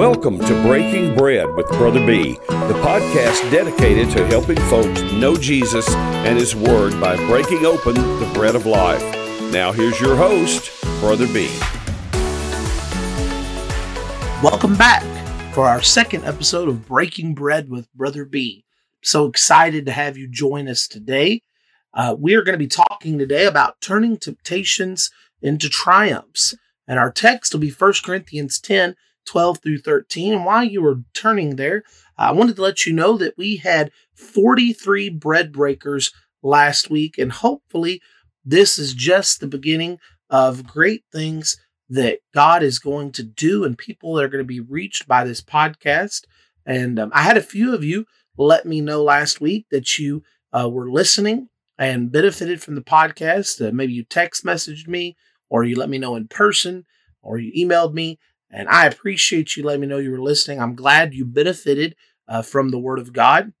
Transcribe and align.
Welcome 0.00 0.38
to 0.38 0.62
Breaking 0.62 1.14
Bread 1.14 1.54
with 1.56 1.68
Brother 1.72 2.00
B, 2.06 2.32
the 2.48 2.80
podcast 2.82 3.50
dedicated 3.50 4.08
to 4.16 4.26
helping 4.28 4.56
folks 4.56 5.02
know 5.12 5.36
Jesus 5.36 5.86
and 5.94 6.38
His 6.38 6.56
Word 6.56 6.98
by 6.98 7.16
breaking 7.26 7.66
open 7.66 7.96
the 7.96 8.30
bread 8.32 8.54
of 8.54 8.64
life. 8.64 9.02
Now, 9.52 9.72
here's 9.72 10.00
your 10.00 10.16
host, 10.16 10.70
Brother 11.00 11.26
B. 11.26 11.50
Welcome 14.42 14.74
back 14.74 15.04
for 15.52 15.66
our 15.66 15.82
second 15.82 16.24
episode 16.24 16.70
of 16.70 16.88
Breaking 16.88 17.34
Bread 17.34 17.68
with 17.68 17.92
Brother 17.92 18.24
B. 18.24 18.64
So 19.02 19.26
excited 19.26 19.84
to 19.84 19.92
have 19.92 20.16
you 20.16 20.28
join 20.28 20.66
us 20.66 20.88
today. 20.88 21.42
Uh, 21.92 22.16
we 22.18 22.34
are 22.36 22.42
going 22.42 22.54
to 22.54 22.58
be 22.58 22.66
talking 22.66 23.18
today 23.18 23.44
about 23.44 23.82
turning 23.82 24.16
temptations 24.16 25.10
into 25.42 25.68
triumphs. 25.68 26.54
And 26.88 26.98
our 26.98 27.12
text 27.12 27.52
will 27.52 27.60
be 27.60 27.70
1 27.70 27.92
Corinthians 28.02 28.58
10 28.58 28.96
12 29.26 29.58
through 29.62 29.78
13. 29.78 30.32
And 30.32 30.44
while 30.44 30.64
you 30.64 30.82
were 30.82 31.02
turning 31.14 31.56
there, 31.56 31.82
I 32.16 32.32
wanted 32.32 32.56
to 32.56 32.62
let 32.62 32.86
you 32.86 32.92
know 32.92 33.16
that 33.18 33.36
we 33.36 33.56
had 33.56 33.90
43 34.14 35.08
bread 35.10 35.52
breakers 35.52 36.12
last 36.42 36.90
week, 36.90 37.18
and 37.18 37.32
hopefully, 37.32 38.00
this 38.44 38.78
is 38.78 38.94
just 38.94 39.40
the 39.40 39.46
beginning 39.46 39.98
of 40.30 40.66
great 40.66 41.04
things 41.12 41.58
that 41.88 42.20
God 42.32 42.62
is 42.62 42.78
going 42.78 43.12
to 43.12 43.22
do 43.22 43.64
and 43.64 43.76
people 43.76 44.14
that 44.14 44.24
are 44.24 44.28
going 44.28 44.44
to 44.44 44.48
be 44.48 44.60
reached 44.60 45.06
by 45.08 45.24
this 45.24 45.40
podcast. 45.42 46.22
And 46.64 46.98
um, 46.98 47.10
I 47.12 47.22
had 47.22 47.36
a 47.36 47.42
few 47.42 47.74
of 47.74 47.84
you 47.84 48.06
let 48.36 48.64
me 48.64 48.80
know 48.80 49.02
last 49.02 49.40
week 49.40 49.66
that 49.70 49.98
you 49.98 50.22
uh, 50.52 50.68
were 50.68 50.90
listening 50.90 51.48
and 51.78 52.12
benefited 52.12 52.62
from 52.62 52.74
the 52.74 52.80
podcast. 52.80 53.66
Uh, 53.66 53.72
maybe 53.72 53.92
you 53.92 54.04
text 54.04 54.44
messaged 54.44 54.86
me, 54.86 55.16
or 55.48 55.64
you 55.64 55.76
let 55.76 55.90
me 55.90 55.98
know 55.98 56.14
in 56.14 56.28
person, 56.28 56.84
or 57.22 57.38
you 57.38 57.52
emailed 57.52 57.92
me. 57.92 58.18
And 58.50 58.68
I 58.68 58.86
appreciate 58.86 59.56
you 59.56 59.62
letting 59.62 59.82
me 59.82 59.86
know 59.86 59.98
you 59.98 60.10
were 60.10 60.20
listening. 60.20 60.60
I'm 60.60 60.74
glad 60.74 61.14
you 61.14 61.24
benefited 61.24 61.94
uh, 62.28 62.42
from 62.42 62.70
the 62.70 62.78
Word 62.78 62.98
of 62.98 63.12
God. 63.12 63.52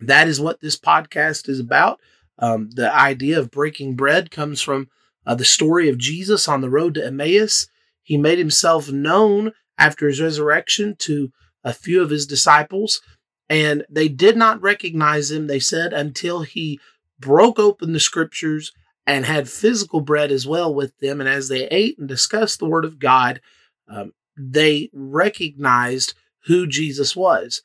That 0.00 0.28
is 0.28 0.40
what 0.40 0.60
this 0.60 0.78
podcast 0.78 1.48
is 1.48 1.60
about. 1.60 2.00
Um, 2.38 2.70
the 2.70 2.94
idea 2.94 3.38
of 3.38 3.50
breaking 3.50 3.96
bread 3.96 4.30
comes 4.30 4.62
from 4.62 4.88
uh, 5.26 5.34
the 5.34 5.44
story 5.44 5.88
of 5.88 5.98
Jesus 5.98 6.48
on 6.48 6.60
the 6.60 6.70
road 6.70 6.94
to 6.94 7.04
Emmaus. 7.04 7.68
He 8.02 8.16
made 8.16 8.38
himself 8.38 8.90
known 8.90 9.52
after 9.76 10.08
his 10.08 10.20
resurrection 10.20 10.96
to 11.00 11.30
a 11.64 11.72
few 11.72 12.00
of 12.00 12.10
his 12.10 12.26
disciples, 12.26 13.00
and 13.48 13.84
they 13.90 14.08
did 14.08 14.36
not 14.36 14.62
recognize 14.62 15.30
him, 15.30 15.46
they 15.46 15.60
said, 15.60 15.92
until 15.92 16.42
he 16.42 16.80
broke 17.18 17.58
open 17.58 17.92
the 17.92 18.00
scriptures 18.00 18.72
and 19.06 19.24
had 19.24 19.48
physical 19.48 20.00
bread 20.00 20.30
as 20.30 20.46
well 20.46 20.72
with 20.72 20.96
them. 20.98 21.20
And 21.20 21.28
as 21.28 21.48
they 21.48 21.66
ate 21.68 21.98
and 21.98 22.08
discussed 22.08 22.58
the 22.58 22.68
word 22.68 22.84
of 22.84 22.98
God, 22.98 23.40
um, 23.88 24.12
they 24.36 24.90
recognized 24.92 26.14
who 26.44 26.66
Jesus 26.66 27.16
was 27.16 27.62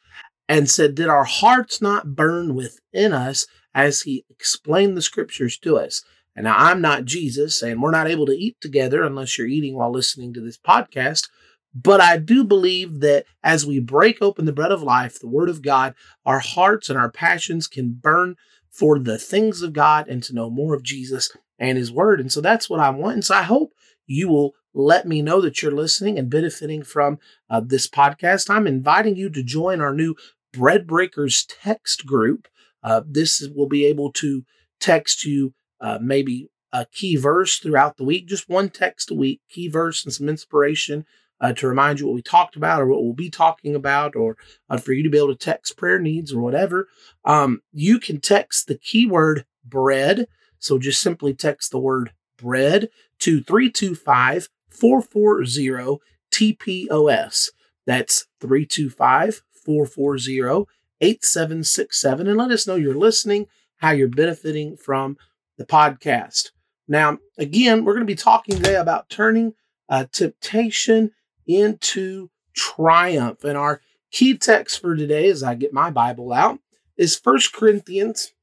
and 0.48 0.70
said, 0.70 0.96
Did 0.96 1.08
our 1.08 1.24
hearts 1.24 1.82
not 1.82 2.16
burn 2.16 2.56
within 2.56 3.14
us 3.14 3.48
as 3.74 4.02
he 4.02 4.26
explained 4.30 4.98
the 4.98 5.02
scriptures 5.02 5.58
to 5.60 5.78
us? 5.78 6.04
And 6.36 6.46
now 6.46 6.56
I'm 6.58 6.82
not 6.82 7.06
Jesus, 7.06 7.62
and 7.62 7.82
we're 7.82 7.92
not 7.92 8.08
able 8.08 8.26
to 8.26 8.34
eat 8.34 8.60
together 8.60 9.04
unless 9.04 9.38
you're 9.38 9.48
eating 9.48 9.76
while 9.76 9.92
listening 9.92 10.34
to 10.34 10.42
this 10.42 10.58
podcast. 10.58 11.30
But 11.76 12.02
I 12.02 12.18
do 12.18 12.44
believe 12.44 13.00
that 13.00 13.26
as 13.44 13.66
we 13.66 13.80
break 13.80 14.22
open 14.22 14.46
the 14.46 14.54
bread 14.54 14.72
of 14.72 14.84
life, 14.84 15.20
the 15.20 15.28
word 15.28 15.50
of 15.50 15.62
God, 15.62 15.96
our 16.26 16.40
hearts 16.40 16.90
and 16.90 16.98
our 16.98 17.10
passions 17.10 17.68
can 17.68 17.94
burn 17.94 18.36
for 18.70 19.00
the 19.00 19.18
things 19.18 19.62
of 19.62 19.74
God 19.74 20.08
and 20.08 20.22
to 20.24 20.34
know 20.34 20.50
more 20.50 20.74
of 20.76 20.84
Jesus 20.84 21.32
and 21.60 21.78
his 21.78 21.92
word. 21.92 22.20
And 22.20 22.32
so 22.32 22.42
that's 22.42 22.70
what 22.70 22.80
I 22.80 22.90
want. 22.90 23.14
And 23.16 23.26
so 23.26 23.36
I 23.36 23.44
hope 23.44 23.74
you 24.06 24.28
will 24.28 24.54
let 24.74 25.08
me 25.08 25.22
know 25.22 25.42
that 25.42 25.62
you're 25.62 25.72
listening 25.72 26.18
and 26.18 26.30
benefiting 26.30 26.84
from 26.84 27.20
uh, 27.50 27.62
this 27.64 27.88
podcast. 27.88 28.50
I'm 28.50 28.68
inviting 28.68 29.16
you 29.16 29.30
to 29.30 29.44
join 29.44 29.82
our 29.82 29.94
new 29.94 30.16
Bread 30.52 30.88
Breakers 30.88 31.46
text 31.46 32.06
group. 32.06 32.48
Uh, 32.84 33.02
this 33.06 33.48
will 33.56 33.68
be 33.68 33.86
able 33.86 34.12
to 34.14 34.44
text 34.80 35.24
you 35.24 35.54
uh, 35.80 36.00
maybe 36.02 36.50
a 36.72 36.86
key 36.92 37.16
verse 37.16 37.60
throughout 37.60 37.98
the 37.98 38.04
week, 38.04 38.28
just 38.28 38.50
one 38.50 38.70
text 38.70 39.12
a 39.12 39.14
week, 39.14 39.42
key 39.50 39.68
verse 39.68 40.04
and 40.04 40.14
some 40.14 40.28
inspiration 40.28 41.06
uh, 41.40 41.54
to 41.54 41.68
remind 41.68 42.00
you 42.00 42.08
what 42.08 42.16
we 42.16 42.22
talked 42.22 42.56
about 42.56 42.82
or 42.82 42.88
what 42.88 43.04
we'll 43.04 43.14
be 43.14 43.30
talking 43.30 43.76
about, 43.76 44.16
or 44.16 44.38
uh, 44.70 44.78
for 44.78 44.94
you 44.94 45.04
to 45.04 45.10
be 45.10 45.18
able 45.18 45.28
to 45.28 45.36
text 45.36 45.78
prayer 45.78 46.00
needs 46.00 46.34
or 46.34 46.42
whatever. 46.42 46.88
Um, 47.26 47.62
you 47.72 48.00
can 48.00 48.20
text 48.20 48.68
the 48.68 48.78
keyword 48.78 49.46
bread. 49.64 50.28
So 50.60 50.80
just 50.80 51.02
simply 51.02 51.34
text 51.34 51.72
the 51.72 51.80
word 51.80 52.14
bread 52.38 52.90
to 53.20 53.44
325 53.44 54.50
440 54.74 56.00
TPOS. 56.32 57.52
That's 57.86 58.28
325 58.40 59.42
440 59.52 60.66
8767. 61.02 62.28
And 62.28 62.38
let 62.38 62.52
us 62.52 62.66
know 62.66 62.76
you're 62.76 62.94
listening, 62.94 63.48
how 63.78 63.92
you're 63.92 64.08
benefiting 64.08 64.78
from 64.78 65.18
the 65.58 65.66
podcast. 65.66 66.52
Now, 66.88 67.20
again, 67.38 67.84
we're 67.84 67.94
going 67.94 68.06
to 68.06 68.12
be 68.12 68.16
talking 68.16 68.58
today 68.58 68.76
about 68.76 69.10
turning 69.10 69.54
uh, 69.90 70.06
temptation 70.12 71.12
into 71.46 72.30
triumph. 72.54 73.44
And 73.44 73.58
our 73.58 73.82
key 74.12 74.38
text 74.38 74.82
for 74.82 74.96
today, 74.96 75.30
as 75.30 75.44
I 75.44 75.56
get 75.56 75.74
my 75.74 75.90
Bible 75.90 76.32
out, 76.34 76.60
is 76.98 77.20
1 77.22 77.40
Corinthians 77.54 78.34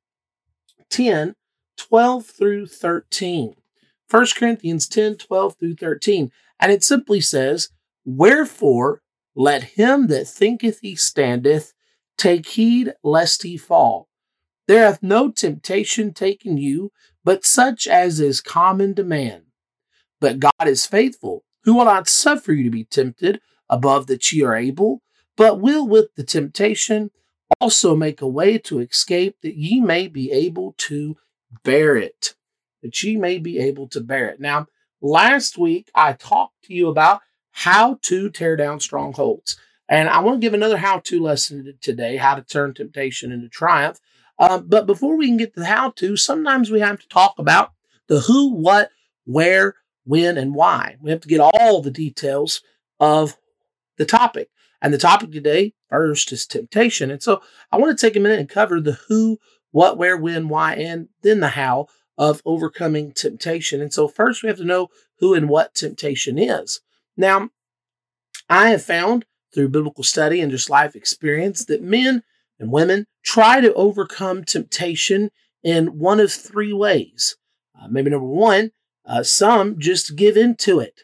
10 0.91 1.35
12 1.77 2.27
through 2.27 2.67
13. 2.67 3.55
1 4.11 4.27
Corinthians 4.37 4.89
10 4.89 5.17
12 5.17 5.57
through 5.59 5.77
13. 5.77 6.33
And 6.59 6.73
it 6.73 6.83
simply 6.83 7.21
says, 7.21 7.69
Wherefore 8.05 9.03
let 9.35 9.63
him 9.63 10.09
that 10.09 10.27
thinketh 10.27 10.81
he 10.81 10.97
standeth 10.97 11.73
take 12.19 12.47
heed 12.47 12.93
lest 13.03 13.43
he 13.43 13.57
fall. 13.57 14.09
There 14.67 14.85
hath 14.85 15.03
no 15.03 15.31
temptation 15.31 16.13
taken 16.13 16.57
you, 16.57 16.93
but 17.25 17.45
such 17.45 17.87
as 17.87 18.21
is 18.21 18.41
common 18.41 18.95
to 18.97 19.05
man. 19.05 19.43
But 20.21 20.41
God 20.41 20.67
is 20.67 20.87
faithful, 20.87 21.45
who 21.65 21.75
will 21.75 21.87
not 21.87 22.09
suffer 22.09 22.53
you 22.53 22.65
to 22.65 22.71
be 22.71 22.85
tempted 22.85 23.41
above 23.69 24.07
that 24.09 24.31
ye 24.33 24.43
are 24.43 24.55
able, 24.55 25.03
but 25.37 25.61
will 25.61 25.87
with 25.89 26.15
the 26.17 26.25
temptation 26.25 27.11
also 27.61 27.97
make 27.97 28.21
a 28.21 28.29
way 28.29 28.59
to 28.59 28.81
escape 28.81 29.37
that 29.43 29.57
ye 29.57 29.81
may 29.81 30.09
be 30.09 30.31
able 30.31 30.75
to 30.79 31.17
bear 31.65 31.97
it 31.97 32.35
that 32.83 33.03
ye 33.03 33.17
may 33.17 33.39
be 33.39 33.59
able 33.59 33.89
to 33.89 34.01
bear 34.01 34.29
it. 34.29 34.41
Now, 34.41 34.67
last 35.01 35.59
week 35.59 35.91
I 35.95 36.13
talked 36.13 36.65
to 36.65 36.75
you 36.75 36.89
about 36.89 37.21
how 37.53 37.99
to 38.03 38.31
tear 38.31 38.57
down 38.57 38.81
strongholds. 38.81 39.59
And 39.89 40.09
I 40.09 40.21
want 40.21 40.41
to 40.41 40.45
give 40.45 40.55
another 40.55 40.77
how 40.77 41.01
to 41.01 41.23
lesson 41.23 41.77
today 41.81 42.17
how 42.17 42.37
to 42.37 42.43
turn 42.43 42.75
temptation 42.75 43.33
into 43.33 43.49
triumph. 43.49 43.99
Uh, 44.39 44.59
but 44.59 44.87
before 44.87 45.17
we 45.17 45.27
can 45.27 45.37
get 45.37 45.55
to 45.55 45.61
the 45.61 45.67
how 45.67 45.91
to, 45.91 46.17
sometimes 46.17 46.71
we 46.71 46.81
have 46.81 47.01
to 47.01 47.09
talk 47.09 47.35
about 47.39 47.73
the 48.07 48.21
who, 48.21 48.55
what, 48.55 48.91
where, 49.25 49.75
when, 50.05 50.39
and 50.39 50.55
why. 50.55 50.97
We 51.01 51.11
have 51.11 51.21
to 51.21 51.29
get 51.29 51.41
all 51.41 51.83
the 51.83 51.91
details 51.91 52.63
of 52.99 53.37
the 53.99 54.07
topic. 54.07 54.49
And 54.81 54.95
the 54.95 54.99
topic 54.99 55.33
today, 55.33 55.75
first, 55.91 56.33
is 56.33 56.47
temptation. 56.47 57.11
And 57.11 57.23
so 57.23 57.43
I 57.71 57.77
want 57.77 57.97
to 57.97 58.07
take 58.07 58.17
a 58.17 58.21
minute 58.21 58.41
and 58.41 58.49
cover 58.49 58.81
the 58.81 58.99
who, 59.09 59.39
what, 59.73 59.99
where, 59.99 60.17
when, 60.17 60.49
why, 60.49 60.75
and 60.75 61.09
then 61.23 61.41
the 61.41 61.49
how 61.49 61.89
of 62.21 62.43
overcoming 62.45 63.13
temptation. 63.13 63.81
And 63.81 63.95
so, 63.95 64.07
first, 64.07 64.43
we 64.43 64.49
have 64.49 64.59
to 64.59 64.65
know 64.65 64.91
who 65.21 65.33
and 65.33 65.49
what 65.49 65.75
temptation 65.75 66.39
is. 66.39 66.83
Now, 67.17 67.49
I 68.47 68.69
have 68.69 68.83
found 68.83 69.25
through 69.55 69.71
biblical 69.71 70.05
study 70.05 70.43
and 70.43 70.53
just 70.53 70.69
life 70.69 70.95
experience 70.95 71.65
that 71.65 71.83
men 71.83 72.23
and 72.59 72.71
women 72.71 73.07
try 73.25 73.63
to 73.63 73.73
overcome 73.73 74.45
temptation 74.45 75.31
in 75.63 75.99
one 75.99 76.21
of 76.21 76.31
three 76.31 76.75
ways. 76.75 77.39
Uh, 77.81 77.89
maybe 77.89 78.11
number 78.11 78.27
one, 78.27 78.73
uh, 79.07 79.23
some 79.23 79.79
just 79.79 80.15
give 80.15 80.37
in 80.37 80.57
to 80.57 80.79
it. 80.79 81.01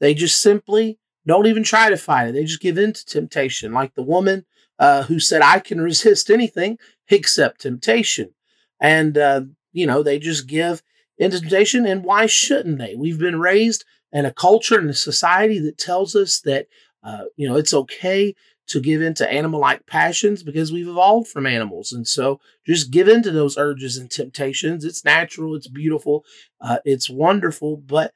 They 0.00 0.12
just 0.12 0.42
simply 0.42 0.98
don't 1.26 1.46
even 1.46 1.62
try 1.62 1.88
to 1.88 1.96
fight 1.96 2.28
it. 2.28 2.32
They 2.32 2.44
just 2.44 2.60
give 2.60 2.76
in 2.76 2.92
to 2.92 3.06
temptation, 3.06 3.72
like 3.72 3.94
the 3.94 4.02
woman 4.02 4.44
uh, 4.78 5.04
who 5.04 5.18
said, 5.18 5.40
I 5.40 5.60
can 5.60 5.80
resist 5.80 6.30
anything 6.30 6.78
except 7.08 7.62
temptation. 7.62 8.34
And 8.78 9.16
uh, 9.16 9.42
you 9.76 9.86
know, 9.86 10.02
they 10.02 10.18
just 10.18 10.46
give 10.46 10.82
into 11.18 11.38
temptation. 11.38 11.86
And 11.86 12.02
why 12.02 12.24
shouldn't 12.24 12.78
they? 12.78 12.94
We've 12.94 13.18
been 13.18 13.38
raised 13.38 13.84
in 14.10 14.24
a 14.24 14.32
culture 14.32 14.78
and 14.78 14.88
a 14.88 14.94
society 14.94 15.58
that 15.60 15.76
tells 15.76 16.16
us 16.16 16.40
that, 16.40 16.66
uh, 17.04 17.24
you 17.36 17.46
know, 17.46 17.56
it's 17.56 17.74
okay 17.74 18.34
to 18.68 18.80
give 18.80 19.02
into 19.02 19.30
animal 19.30 19.60
like 19.60 19.86
passions 19.86 20.42
because 20.42 20.72
we've 20.72 20.88
evolved 20.88 21.28
from 21.28 21.46
animals. 21.46 21.92
And 21.92 22.08
so 22.08 22.40
just 22.66 22.90
give 22.90 23.06
into 23.06 23.30
those 23.30 23.58
urges 23.58 23.98
and 23.98 24.10
temptations. 24.10 24.82
It's 24.82 25.04
natural, 25.04 25.54
it's 25.54 25.68
beautiful, 25.68 26.24
uh, 26.60 26.78
it's 26.86 27.10
wonderful, 27.10 27.76
but 27.76 28.14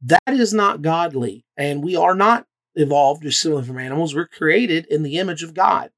that 0.00 0.22
is 0.28 0.54
not 0.54 0.80
godly. 0.80 1.44
And 1.56 1.84
we 1.84 1.96
are 1.96 2.14
not 2.14 2.46
evolved 2.74 3.24
just 3.24 3.40
simply 3.40 3.62
from 3.62 3.78
animals. 3.78 4.14
We're 4.14 4.26
created 4.26 4.86
in 4.86 5.02
the 5.02 5.18
image 5.18 5.42
of 5.42 5.54
God. 5.54 5.90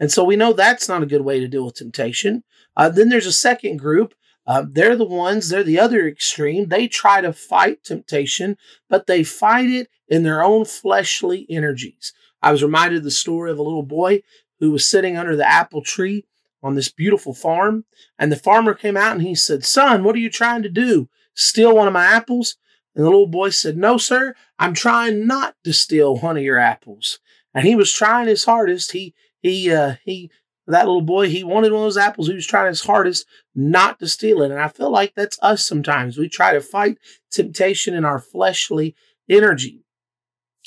And 0.00 0.10
so 0.10 0.24
we 0.24 0.36
know 0.36 0.52
that's 0.54 0.88
not 0.88 1.02
a 1.02 1.06
good 1.06 1.20
way 1.22 1.38
to 1.38 1.48
deal 1.48 1.66
with 1.66 1.74
temptation. 1.74 2.44
Uh, 2.76 2.88
then 2.88 3.10
there's 3.10 3.26
a 3.26 3.32
second 3.32 3.76
group 3.78 4.14
Uh, 4.48 4.64
they're 4.66 4.96
the 4.96 5.04
ones, 5.04 5.50
they're 5.50 5.62
the 5.62 5.78
other 5.78 6.08
extreme. 6.08 6.68
They 6.68 6.88
try 6.88 7.20
to 7.20 7.34
fight 7.34 7.84
temptation, 7.84 8.56
but 8.88 9.06
they 9.06 9.22
fight 9.22 9.68
it 9.68 9.88
in 10.08 10.22
their 10.22 10.42
own 10.42 10.64
fleshly 10.64 11.46
energies. 11.50 12.14
I 12.40 12.50
was 12.50 12.62
reminded 12.62 12.98
of 12.98 13.04
the 13.04 13.10
story 13.10 13.50
of 13.50 13.58
a 13.58 13.62
little 13.62 13.82
boy 13.82 14.22
who 14.58 14.70
was 14.70 14.88
sitting 14.88 15.18
under 15.18 15.36
the 15.36 15.46
apple 15.46 15.82
tree 15.82 16.24
on 16.62 16.74
this 16.74 16.88
beautiful 16.88 17.34
farm. 17.34 17.84
And 18.18 18.32
the 18.32 18.36
farmer 18.36 18.72
came 18.72 18.96
out 18.96 19.12
and 19.12 19.22
he 19.22 19.34
said, 19.34 19.66
Son, 19.66 20.02
what 20.02 20.16
are 20.16 20.20
you 20.20 20.30
trying 20.30 20.62
to 20.62 20.70
do? 20.70 21.10
Steal 21.34 21.76
one 21.76 21.86
of 21.86 21.92
my 21.92 22.06
apples? 22.06 22.56
And 22.94 23.04
the 23.04 23.10
little 23.10 23.28
boy 23.28 23.50
said, 23.50 23.76
No, 23.76 23.98
sir, 23.98 24.34
I'm 24.58 24.72
trying 24.72 25.26
not 25.26 25.56
to 25.64 25.74
steal 25.74 26.16
one 26.16 26.38
of 26.38 26.42
your 26.42 26.58
apples. 26.58 27.18
And 27.52 27.66
he 27.66 27.76
was 27.76 27.92
trying 27.92 28.28
his 28.28 28.46
hardest. 28.46 28.92
He, 28.92 29.14
he, 29.40 29.70
uh, 29.70 29.96
he, 30.04 30.30
that 30.72 30.86
little 30.86 31.02
boy, 31.02 31.28
he 31.28 31.44
wanted 31.44 31.72
one 31.72 31.82
of 31.82 31.86
those 31.86 31.96
apples. 31.96 32.28
He 32.28 32.34
was 32.34 32.46
trying 32.46 32.68
his 32.68 32.82
hardest 32.82 33.26
not 33.54 33.98
to 33.98 34.08
steal 34.08 34.42
it. 34.42 34.50
And 34.50 34.60
I 34.60 34.68
feel 34.68 34.90
like 34.90 35.14
that's 35.14 35.38
us 35.42 35.66
sometimes. 35.66 36.18
We 36.18 36.28
try 36.28 36.52
to 36.52 36.60
fight 36.60 36.98
temptation 37.30 37.94
in 37.94 38.04
our 38.04 38.18
fleshly 38.18 38.94
energy. 39.28 39.82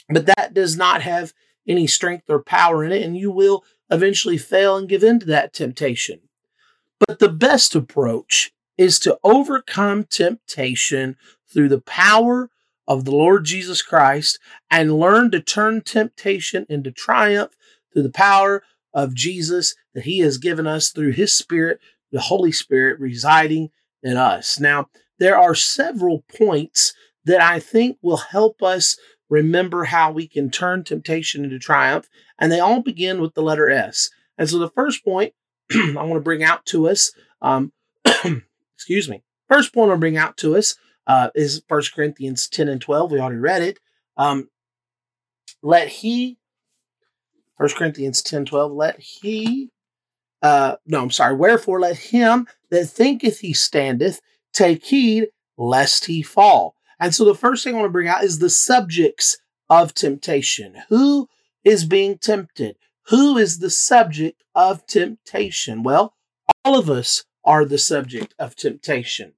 But 0.09 0.25
that 0.25 0.53
does 0.53 0.75
not 0.75 1.01
have 1.01 1.33
any 1.67 1.87
strength 1.87 2.29
or 2.29 2.41
power 2.41 2.83
in 2.83 2.91
it, 2.91 3.03
and 3.03 3.15
you 3.15 3.31
will 3.31 3.63
eventually 3.89 4.37
fail 4.37 4.75
and 4.75 4.89
give 4.89 5.03
in 5.03 5.19
to 5.19 5.25
that 5.27 5.53
temptation. 5.53 6.19
But 7.07 7.19
the 7.19 7.29
best 7.29 7.75
approach 7.75 8.51
is 8.77 8.99
to 8.99 9.19
overcome 9.23 10.05
temptation 10.05 11.15
through 11.51 11.69
the 11.69 11.81
power 11.81 12.49
of 12.87 13.05
the 13.05 13.11
Lord 13.11 13.45
Jesus 13.45 13.81
Christ 13.81 14.39
and 14.69 14.99
learn 14.99 15.31
to 15.31 15.39
turn 15.39 15.81
temptation 15.81 16.65
into 16.69 16.91
triumph 16.91 17.51
through 17.93 18.03
the 18.03 18.09
power 18.09 18.63
of 18.93 19.15
Jesus 19.15 19.75
that 19.93 20.03
He 20.03 20.19
has 20.19 20.37
given 20.37 20.67
us 20.67 20.89
through 20.89 21.11
His 21.11 21.33
Spirit, 21.33 21.79
the 22.11 22.21
Holy 22.21 22.51
Spirit 22.51 22.99
residing 22.99 23.69
in 24.03 24.17
us. 24.17 24.59
Now, 24.59 24.89
there 25.19 25.37
are 25.37 25.55
several 25.55 26.23
points 26.35 26.93
that 27.25 27.41
I 27.41 27.59
think 27.59 27.97
will 28.01 28.17
help 28.17 28.63
us 28.63 28.97
remember 29.29 29.85
how 29.85 30.11
we 30.11 30.27
can 30.27 30.51
turn 30.51 30.83
temptation 30.83 31.43
into 31.43 31.57
triumph. 31.57 32.09
And 32.37 32.51
they 32.51 32.59
all 32.59 32.81
begin 32.81 33.21
with 33.21 33.33
the 33.33 33.41
letter 33.41 33.69
S. 33.69 34.09
And 34.37 34.49
so 34.49 34.59
the 34.59 34.69
first 34.69 35.03
point 35.03 35.33
I 35.71 36.03
want 36.03 36.15
to 36.15 36.19
bring 36.19 36.43
out 36.43 36.65
to 36.67 36.89
us, 36.89 37.11
um, 37.41 37.71
excuse 38.75 39.09
me, 39.09 39.23
first 39.47 39.73
point 39.73 39.85
I 39.85 39.89
want 39.89 39.97
to 39.97 40.01
bring 40.01 40.17
out 40.17 40.37
to 40.37 40.57
us 40.57 40.75
uh, 41.07 41.29
is 41.33 41.63
1 41.67 41.81
Corinthians 41.95 42.47
10 42.47 42.67
and 42.67 42.81
12. 42.81 43.11
We 43.11 43.19
already 43.19 43.37
read 43.37 43.61
it. 43.61 43.79
Um, 44.17 44.49
let 45.63 45.87
he, 45.87 46.37
1 47.61 47.69
Corinthians 47.77 48.23
10 48.23 48.45
12, 48.45 48.71
let 48.71 48.99
he, 48.99 49.69
uh, 50.41 50.77
no, 50.87 51.03
I'm 51.03 51.11
sorry, 51.11 51.35
wherefore 51.35 51.79
let 51.79 51.95
him 51.95 52.47
that 52.71 52.87
thinketh 52.87 53.39
he 53.39 53.53
standeth 53.53 54.19
take 54.51 54.83
heed 54.83 55.27
lest 55.59 56.05
he 56.05 56.23
fall. 56.23 56.75
And 56.99 57.13
so 57.13 57.23
the 57.23 57.35
first 57.35 57.63
thing 57.63 57.75
I 57.75 57.77
want 57.77 57.85
to 57.85 57.91
bring 57.91 58.07
out 58.07 58.23
is 58.23 58.39
the 58.39 58.49
subjects 58.49 59.37
of 59.69 59.93
temptation. 59.93 60.81
Who 60.89 61.29
is 61.63 61.85
being 61.85 62.17
tempted? 62.17 62.77
Who 63.09 63.37
is 63.37 63.59
the 63.59 63.69
subject 63.69 64.41
of 64.55 64.87
temptation? 64.87 65.83
Well, 65.83 66.15
all 66.65 66.79
of 66.79 66.89
us 66.89 67.25
are 67.45 67.63
the 67.63 67.77
subject 67.77 68.33
of 68.39 68.55
temptation. 68.55 69.33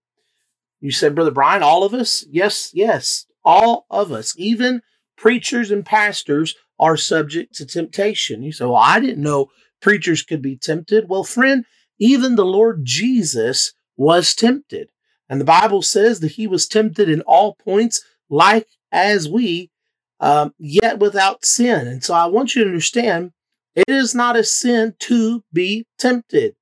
You 0.80 0.92
said, 0.92 1.14
Brother 1.14 1.32
Brian, 1.32 1.62
all 1.62 1.84
of 1.84 1.94
us? 1.94 2.26
Yes, 2.30 2.72
yes, 2.74 3.26
all 3.44 3.86
of 3.90 4.14
us. 4.14 4.34
Even 4.38 4.82
preachers 5.18 5.72
and 5.72 5.86
pastors 5.86 6.56
are 6.80 6.98
subject 6.98 7.56
to 7.56 7.66
temptation. 7.66 8.44
You 8.44 8.52
say, 8.52 8.66
Well, 8.66 8.76
I 8.76 9.00
didn't 9.00 9.24
know 9.24 9.52
preachers 9.82 10.24
could 10.24 10.42
be 10.42 10.58
tempted. 10.58 11.10
Well, 11.10 11.24
friend, 11.24 11.66
even 12.00 12.36
the 12.36 12.46
Lord 12.46 12.86
Jesus 12.86 13.74
was 13.98 14.34
tempted. 14.34 14.90
And 15.30 15.40
the 15.40 15.46
Bible 15.46 15.82
says 15.82 16.20
that 16.20 16.34
he 16.34 16.48
was 16.48 16.68
tempted 16.68 17.10
in 17.10 17.22
all 17.22 17.56
points, 17.56 18.04
like 18.30 18.68
as 18.92 19.30
we, 19.30 19.72
um, 20.20 20.54
yet 20.58 21.00
without 21.00 21.46
sin. 21.46 21.88
And 21.88 22.04
so 22.04 22.14
I 22.14 22.26
want 22.28 22.56
you 22.56 22.64
to 22.64 22.70
understand 22.70 23.32
it 23.76 23.86
is 23.88 24.14
not 24.14 24.36
a 24.36 24.44
sin 24.44 24.96
to 25.00 25.44
be 25.52 25.88
tempted. 25.98 26.56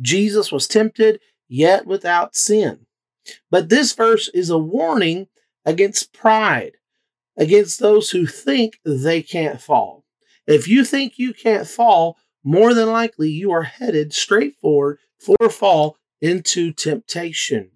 Jesus 0.00 0.50
was 0.50 0.66
tempted, 0.66 1.20
yet 1.48 1.86
without 1.86 2.34
sin. 2.34 2.86
But 3.50 3.68
this 3.68 3.92
verse 3.92 4.28
is 4.28 4.50
a 4.50 4.58
warning 4.58 5.28
against 5.64 6.12
pride, 6.12 6.72
against 7.36 7.80
those 7.80 8.10
who 8.10 8.26
think 8.26 8.78
they 8.84 9.22
can't 9.22 9.60
fall. 9.60 10.04
If 10.46 10.68
you 10.68 10.84
think 10.84 11.18
you 11.18 11.34
can't 11.34 11.66
fall, 11.66 12.16
more 12.44 12.74
than 12.74 12.90
likely 12.90 13.28
you 13.28 13.50
are 13.50 13.64
headed 13.64 14.12
straight 14.12 14.56
forward 14.56 14.98
for 15.18 15.36
a 15.40 15.48
fall 15.48 15.96
into 16.20 16.72
temptation. 16.72 17.72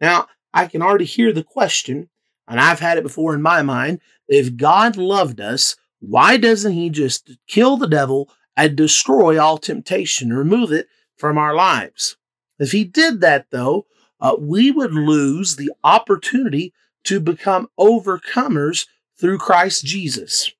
Now, 0.00 0.26
I 0.52 0.66
can 0.66 0.82
already 0.82 1.04
hear 1.04 1.32
the 1.32 1.44
question, 1.44 2.08
and 2.46 2.60
I've 2.60 2.80
had 2.80 2.98
it 2.98 3.04
before 3.04 3.34
in 3.34 3.42
my 3.42 3.62
mind 3.62 4.00
if 4.26 4.56
God 4.56 4.96
loved 4.96 5.40
us, 5.40 5.76
why 6.00 6.36
doesn't 6.36 6.72
He 6.72 6.90
just 6.90 7.30
kill 7.46 7.76
the 7.76 7.88
devil 7.88 8.30
and 8.56 8.76
destroy 8.76 9.40
all 9.40 9.58
temptation, 9.58 10.32
remove 10.32 10.72
it 10.72 10.88
from 11.16 11.38
our 11.38 11.54
lives? 11.54 12.16
If 12.58 12.72
He 12.72 12.84
did 12.84 13.20
that, 13.20 13.46
though, 13.50 13.86
uh, 14.20 14.36
we 14.38 14.70
would 14.70 14.92
lose 14.92 15.56
the 15.56 15.70
opportunity 15.84 16.72
to 17.08 17.20
become 17.20 17.68
overcomers 17.80 18.86
through 19.18 19.38
Christ 19.38 19.82
Jesus. 19.82 20.50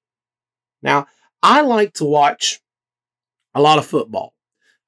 Now, 0.82 1.06
I 1.42 1.60
like 1.60 1.92
to 1.94 2.06
watch 2.06 2.60
a 3.54 3.60
lot 3.60 3.78
of 3.78 3.84
football. 3.84 4.32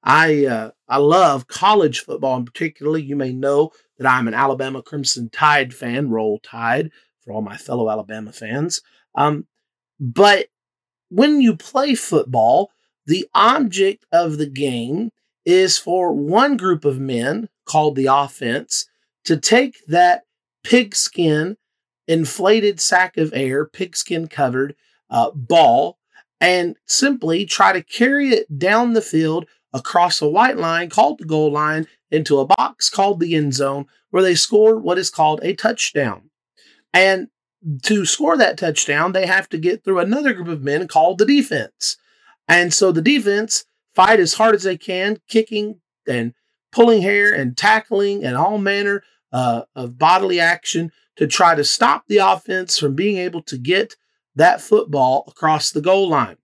I 0.03 0.47
uh, 0.47 0.71
I 0.87 0.97
love 0.97 1.47
college 1.47 1.99
football, 1.99 2.35
and 2.35 2.47
particularly, 2.47 3.03
you 3.03 3.15
may 3.15 3.31
know 3.31 3.69
that 3.99 4.07
I'm 4.07 4.27
an 4.27 4.33
Alabama 4.33 4.81
Crimson 4.81 5.29
Tide 5.29 5.71
fan. 5.71 6.09
Roll 6.09 6.39
Tide 6.39 6.89
for 7.19 7.31
all 7.31 7.43
my 7.43 7.57
fellow 7.57 7.91
Alabama 7.91 8.31
fans. 8.31 8.81
Um, 9.13 9.45
but 9.99 10.47
when 11.09 11.41
you 11.41 11.55
play 11.55 11.93
football, 11.93 12.71
the 13.05 13.27
object 13.35 14.07
of 14.11 14.39
the 14.39 14.49
game 14.49 15.11
is 15.45 15.77
for 15.77 16.11
one 16.11 16.57
group 16.57 16.85
of 16.85 16.99
men 16.99 17.49
called 17.65 17.95
the 17.95 18.07
offense 18.07 18.87
to 19.25 19.37
take 19.37 19.85
that 19.85 20.23
pigskin 20.63 21.57
inflated 22.07 22.79
sack 22.79 23.17
of 23.17 23.31
air, 23.33 23.65
pigskin 23.65 24.27
covered 24.27 24.75
uh, 25.09 25.31
ball, 25.31 25.97
and 26.39 26.75
simply 26.87 27.45
try 27.45 27.71
to 27.71 27.83
carry 27.83 28.29
it 28.29 28.59
down 28.59 28.93
the 28.93 29.01
field 29.01 29.45
across 29.73 30.21
a 30.21 30.27
white 30.27 30.57
line 30.57 30.89
called 30.89 31.19
the 31.19 31.25
goal 31.25 31.51
line 31.51 31.87
into 32.09 32.39
a 32.39 32.45
box 32.45 32.89
called 32.89 33.19
the 33.19 33.35
end 33.35 33.53
zone 33.53 33.85
where 34.09 34.23
they 34.23 34.35
score 34.35 34.77
what 34.77 34.97
is 34.97 35.09
called 35.09 35.39
a 35.43 35.55
touchdown. 35.55 36.29
And 36.93 37.29
to 37.83 38.05
score 38.05 38.37
that 38.37 38.57
touchdown, 38.57 39.11
they 39.11 39.25
have 39.25 39.47
to 39.49 39.57
get 39.57 39.83
through 39.83 39.99
another 39.99 40.33
group 40.33 40.47
of 40.47 40.63
men 40.63 40.87
called 40.87 41.19
the 41.19 41.25
defense. 41.25 41.97
And 42.47 42.73
so 42.73 42.91
the 42.91 43.01
defense 43.01 43.65
fight 43.95 44.19
as 44.19 44.33
hard 44.33 44.55
as 44.55 44.63
they 44.63 44.77
can, 44.77 45.19
kicking 45.29 45.79
and 46.07 46.33
pulling 46.71 47.01
hair 47.01 47.33
and 47.33 47.55
tackling 47.55 48.25
and 48.25 48.35
all 48.35 48.57
manner 48.57 49.03
uh, 49.31 49.63
of 49.75 49.97
bodily 49.97 50.39
action 50.39 50.91
to 51.17 51.27
try 51.27 51.55
to 51.55 51.63
stop 51.63 52.05
the 52.07 52.17
offense 52.17 52.77
from 52.77 52.95
being 52.95 53.17
able 53.17 53.41
to 53.43 53.57
get 53.57 53.95
that 54.35 54.61
football 54.61 55.25
across 55.27 55.71
the 55.71 55.81
goal 55.81 56.09
line. 56.09 56.37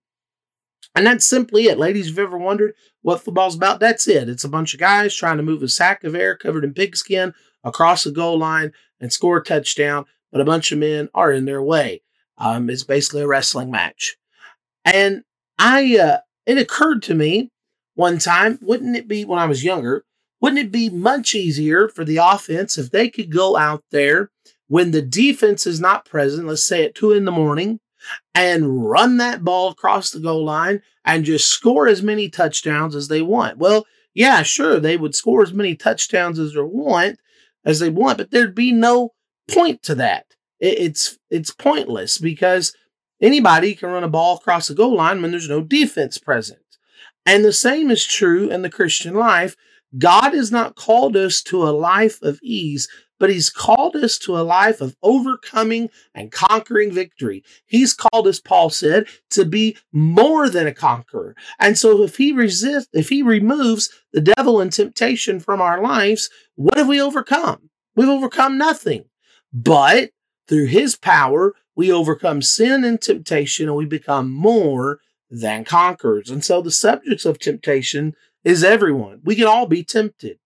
And 0.94 1.06
that's 1.06 1.24
simply 1.24 1.64
it. 1.64 1.78
Ladies, 1.78 2.06
if 2.06 2.10
you've 2.10 2.18
ever 2.20 2.38
wondered 2.38 2.74
what 3.02 3.20
football's 3.20 3.54
about, 3.56 3.80
that's 3.80 4.08
it. 4.08 4.28
It's 4.28 4.44
a 4.44 4.48
bunch 4.48 4.74
of 4.74 4.80
guys 4.80 5.14
trying 5.14 5.36
to 5.36 5.42
move 5.42 5.62
a 5.62 5.68
sack 5.68 6.04
of 6.04 6.14
air 6.14 6.36
covered 6.36 6.64
in 6.64 6.74
pigskin 6.74 7.34
across 7.64 8.04
the 8.04 8.10
goal 8.10 8.38
line 8.38 8.72
and 9.00 9.12
score 9.12 9.38
a 9.38 9.44
touchdown, 9.44 10.06
but 10.32 10.40
a 10.40 10.44
bunch 10.44 10.72
of 10.72 10.78
men 10.78 11.08
are 11.14 11.32
in 11.32 11.44
their 11.44 11.62
way. 11.62 12.02
Um, 12.36 12.68
it's 12.70 12.84
basically 12.84 13.22
a 13.22 13.26
wrestling 13.26 13.70
match. 13.70 14.16
And 14.84 15.22
I, 15.58 15.98
uh, 15.98 16.18
it 16.46 16.58
occurred 16.58 17.02
to 17.04 17.14
me 17.14 17.50
one 17.94 18.18
time, 18.18 18.58
wouldn't 18.62 18.96
it 18.96 19.08
be 19.08 19.24
when 19.24 19.38
I 19.38 19.46
was 19.46 19.64
younger, 19.64 20.04
wouldn't 20.40 20.60
it 20.60 20.72
be 20.72 20.88
much 20.88 21.34
easier 21.34 21.88
for 21.88 22.04
the 22.04 22.18
offense 22.18 22.78
if 22.78 22.90
they 22.90 23.08
could 23.08 23.32
go 23.32 23.56
out 23.56 23.84
there 23.90 24.30
when 24.68 24.90
the 24.90 25.02
defense 25.02 25.66
is 25.66 25.80
not 25.80 26.04
present, 26.04 26.46
let's 26.46 26.64
say 26.64 26.84
at 26.84 26.94
two 26.94 27.12
in 27.12 27.24
the 27.24 27.32
morning, 27.32 27.80
and 28.34 28.88
run 28.88 29.16
that 29.16 29.42
ball 29.42 29.70
across 29.70 30.10
the 30.10 30.20
goal 30.20 30.44
line 30.44 30.82
and 31.04 31.24
just 31.24 31.48
score 31.48 31.88
as 31.88 32.02
many 32.02 32.28
touchdowns 32.28 32.94
as 32.94 33.08
they 33.08 33.22
want. 33.22 33.58
Well, 33.58 33.86
yeah, 34.14 34.42
sure, 34.42 34.78
they 34.78 34.96
would 34.96 35.14
score 35.14 35.42
as 35.42 35.52
many 35.52 35.74
touchdowns 35.74 36.38
as 36.38 36.54
they 36.54 36.60
want, 36.60 37.18
as 37.64 37.80
they 37.80 37.90
want, 37.90 38.18
but 38.18 38.30
there'd 38.30 38.54
be 38.54 38.72
no 38.72 39.14
point 39.50 39.82
to 39.84 39.94
that. 39.96 40.26
It's 40.60 41.18
it's 41.30 41.52
pointless 41.52 42.18
because 42.18 42.74
anybody 43.20 43.74
can 43.74 43.90
run 43.90 44.04
a 44.04 44.08
ball 44.08 44.36
across 44.36 44.68
the 44.68 44.74
goal 44.74 44.96
line 44.96 45.22
when 45.22 45.30
there's 45.30 45.48
no 45.48 45.62
defense 45.62 46.18
present. 46.18 46.58
And 47.24 47.44
the 47.44 47.52
same 47.52 47.90
is 47.90 48.04
true 48.04 48.50
in 48.50 48.62
the 48.62 48.70
Christian 48.70 49.14
life. 49.14 49.56
God 49.96 50.34
has 50.34 50.52
not 50.52 50.76
called 50.76 51.16
us 51.16 51.42
to 51.44 51.62
a 51.62 51.70
life 51.70 52.20
of 52.22 52.38
ease, 52.42 52.88
but 53.18 53.30
He's 53.30 53.48
called 53.48 53.96
us 53.96 54.18
to 54.18 54.36
a 54.36 54.42
life 54.42 54.80
of 54.80 54.96
overcoming 55.02 55.88
and 56.14 56.30
conquering 56.30 56.92
victory. 56.92 57.42
He's 57.66 57.94
called 57.94 58.26
us, 58.26 58.40
Paul 58.40 58.70
said, 58.70 59.06
to 59.30 59.44
be 59.44 59.76
more 59.92 60.48
than 60.50 60.66
a 60.66 60.74
conqueror. 60.74 61.34
And 61.58 61.78
so 61.78 62.02
if 62.02 62.16
He 62.16 62.32
resists, 62.32 62.90
if 62.92 63.08
He 63.08 63.22
removes 63.22 63.90
the 64.12 64.20
devil 64.20 64.60
and 64.60 64.72
temptation 64.72 65.40
from 65.40 65.60
our 65.60 65.80
lives, 65.82 66.28
what 66.56 66.76
have 66.76 66.88
we 66.88 67.00
overcome? 67.00 67.70
We've 67.96 68.08
overcome 68.08 68.58
nothing. 68.58 69.04
But 69.52 70.10
through 70.48 70.66
His 70.66 70.96
power, 70.96 71.54
we 71.74 71.92
overcome 71.92 72.42
sin 72.42 72.84
and 72.84 73.00
temptation 73.00 73.68
and 73.68 73.76
we 73.76 73.86
become 73.86 74.30
more 74.30 75.00
than 75.30 75.64
conquerors. 75.64 76.30
And 76.30 76.44
so 76.44 76.60
the 76.60 76.70
subjects 76.70 77.24
of 77.24 77.38
temptation 77.38 78.14
is 78.48 78.64
everyone. 78.64 79.20
We 79.24 79.36
can 79.36 79.46
all 79.46 79.66
be 79.66 79.84
tempted. 79.84 80.38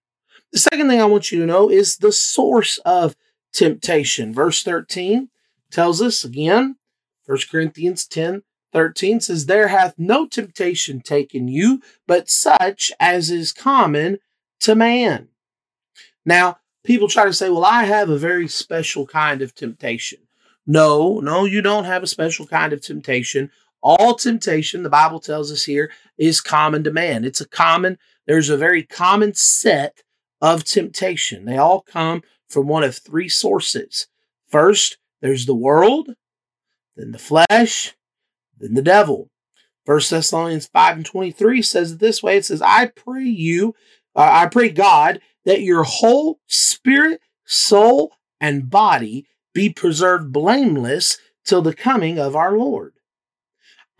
The 0.51 0.59
second 0.59 0.89
thing 0.89 1.01
I 1.01 1.05
want 1.05 1.31
you 1.31 1.39
to 1.39 1.47
know 1.47 1.71
is 1.71 1.99
the 1.99 2.11
source 2.11 2.79
of 2.79 3.15
temptation. 3.53 4.35
Verse 4.35 4.65
13 4.65 5.29
tells 5.71 6.03
us 6.03 6.25
again, 6.25 6.77
1 7.27 7.39
Corinthians 7.49 8.05
10 8.07 8.43
13 8.73 9.21
says, 9.21 9.47
There 9.47 9.69
hath 9.69 9.95
no 9.99 10.27
temptation 10.27 11.01
taken 11.01 11.47
you, 11.47 11.81
but 12.09 12.29
such 12.29 12.91
as 12.99 13.31
is 13.31 13.53
common 13.53 14.19
to 14.61 14.75
man. 14.75 15.29
Now, 16.25 16.59
people 16.83 17.07
try 17.07 17.27
to 17.27 17.33
say, 17.33 17.51
Well, 17.51 17.65
I 17.65 17.85
have 17.85 18.11
a 18.11 18.19
very 18.19 18.49
special 18.49 19.07
kind 19.07 19.43
of 19.43 19.55
temptation. 19.55 20.19
No, 20.67 21.21
no, 21.21 21.45
you 21.45 21.63
don't 21.63 21.85
have 21.85 22.03
a 22.03 22.09
special 22.09 22.47
kind 22.47 22.73
of 22.73 22.81
temptation. 22.81 23.53
All 23.83 24.15
temptation, 24.15 24.83
the 24.83 24.91
Bible 24.91 25.21
tells 25.21 25.51
us 25.51 25.65
here, 25.65 25.91
is 26.17 26.41
common 26.41 26.85
to 26.85 26.93
man. 26.93 27.25
It's 27.25 27.41
a 27.41 27.49
common, 27.49 27.99
there's 28.27 28.49
a 28.49 28.57
very 28.57 28.83
common 28.85 29.35
set 29.35 30.03
of 30.41 30.65
temptation. 30.65 31.45
They 31.45 31.57
all 31.57 31.81
come 31.81 32.23
from 32.49 32.69
one 32.69 32.85
of 32.85 32.97
three 32.97 33.29
sources. 33.29 34.07
First, 34.47 34.99
there's 35.21 35.47
the 35.47 35.55
world, 35.55 36.15
then 36.97 37.13
the 37.13 37.19
flesh, 37.19 37.95
then 38.59 38.75
the 38.75 38.83
devil. 38.83 39.31
First 39.85 40.11
Thessalonians 40.11 40.67
5 40.67 40.97
and 40.99 41.07
23 41.07 41.63
says 41.63 41.93
it 41.93 41.99
this 41.99 42.23
way 42.23 42.37
it 42.37 42.45
says, 42.45 42.63
I 42.63 42.87
pray 42.87 43.25
you, 43.25 43.75
uh, 44.15 44.29
I 44.31 44.47
pray 44.47 44.69
God 44.69 45.21
that 45.45 45.63
your 45.63 45.83
whole 45.83 46.39
spirit, 46.47 47.21
soul, 47.45 48.13
and 48.41 48.71
body 48.71 49.27
be 49.53 49.71
preserved 49.71 50.33
blameless 50.33 51.19
till 51.45 51.63
the 51.63 51.75
coming 51.75 52.19
of 52.19 52.37
our 52.37 52.57
Lord. 52.57 52.95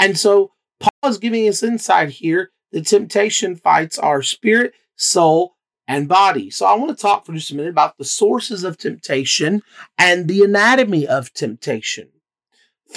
And 0.03 0.19
so 0.19 0.51
Paul 0.81 1.11
is 1.11 1.19
giving 1.19 1.49
us 1.49 1.63
insight 1.63 2.09
here 2.09 2.51
The 2.73 2.81
temptation 2.81 3.55
fights 3.55 4.01
our 4.01 4.21
spirit, 4.21 4.73
soul, 4.97 5.55
and 5.87 6.09
body. 6.09 6.51
So 6.51 6.67
I 6.67 6.75
want 6.75 6.91
to 6.91 7.01
talk 7.01 7.25
for 7.25 7.33
just 7.35 7.53
a 7.53 7.55
minute 7.55 7.71
about 7.71 7.99
the 7.99 8.05
sources 8.05 8.65
of 8.65 8.79
temptation 8.79 9.63
and 9.97 10.27
the 10.27 10.43
anatomy 10.43 11.07
of 11.07 11.33
temptation. 11.33 12.09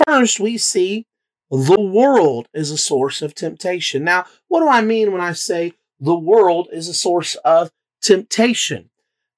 First, 0.08 0.40
we 0.40 0.58
see 0.58 1.06
the 1.52 1.80
world 1.80 2.48
is 2.56 2.72
a 2.72 2.78
source 2.78 3.22
of 3.22 3.36
temptation. 3.36 4.04
Now, 4.04 4.26
what 4.48 4.62
do 4.62 4.68
I 4.68 4.82
mean 4.82 5.12
when 5.12 5.22
I 5.22 5.34
say 5.34 5.74
the 6.00 6.18
world 6.18 6.70
is 6.72 6.88
a 6.88 6.94
source 6.94 7.36
of 7.36 7.70
temptation? 8.02 8.90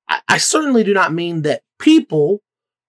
I, 0.08 0.22
I 0.30 0.38
certainly 0.38 0.86
do 0.86 0.94
not 0.94 1.12
mean 1.12 1.42
that 1.42 1.64
people 1.80 2.44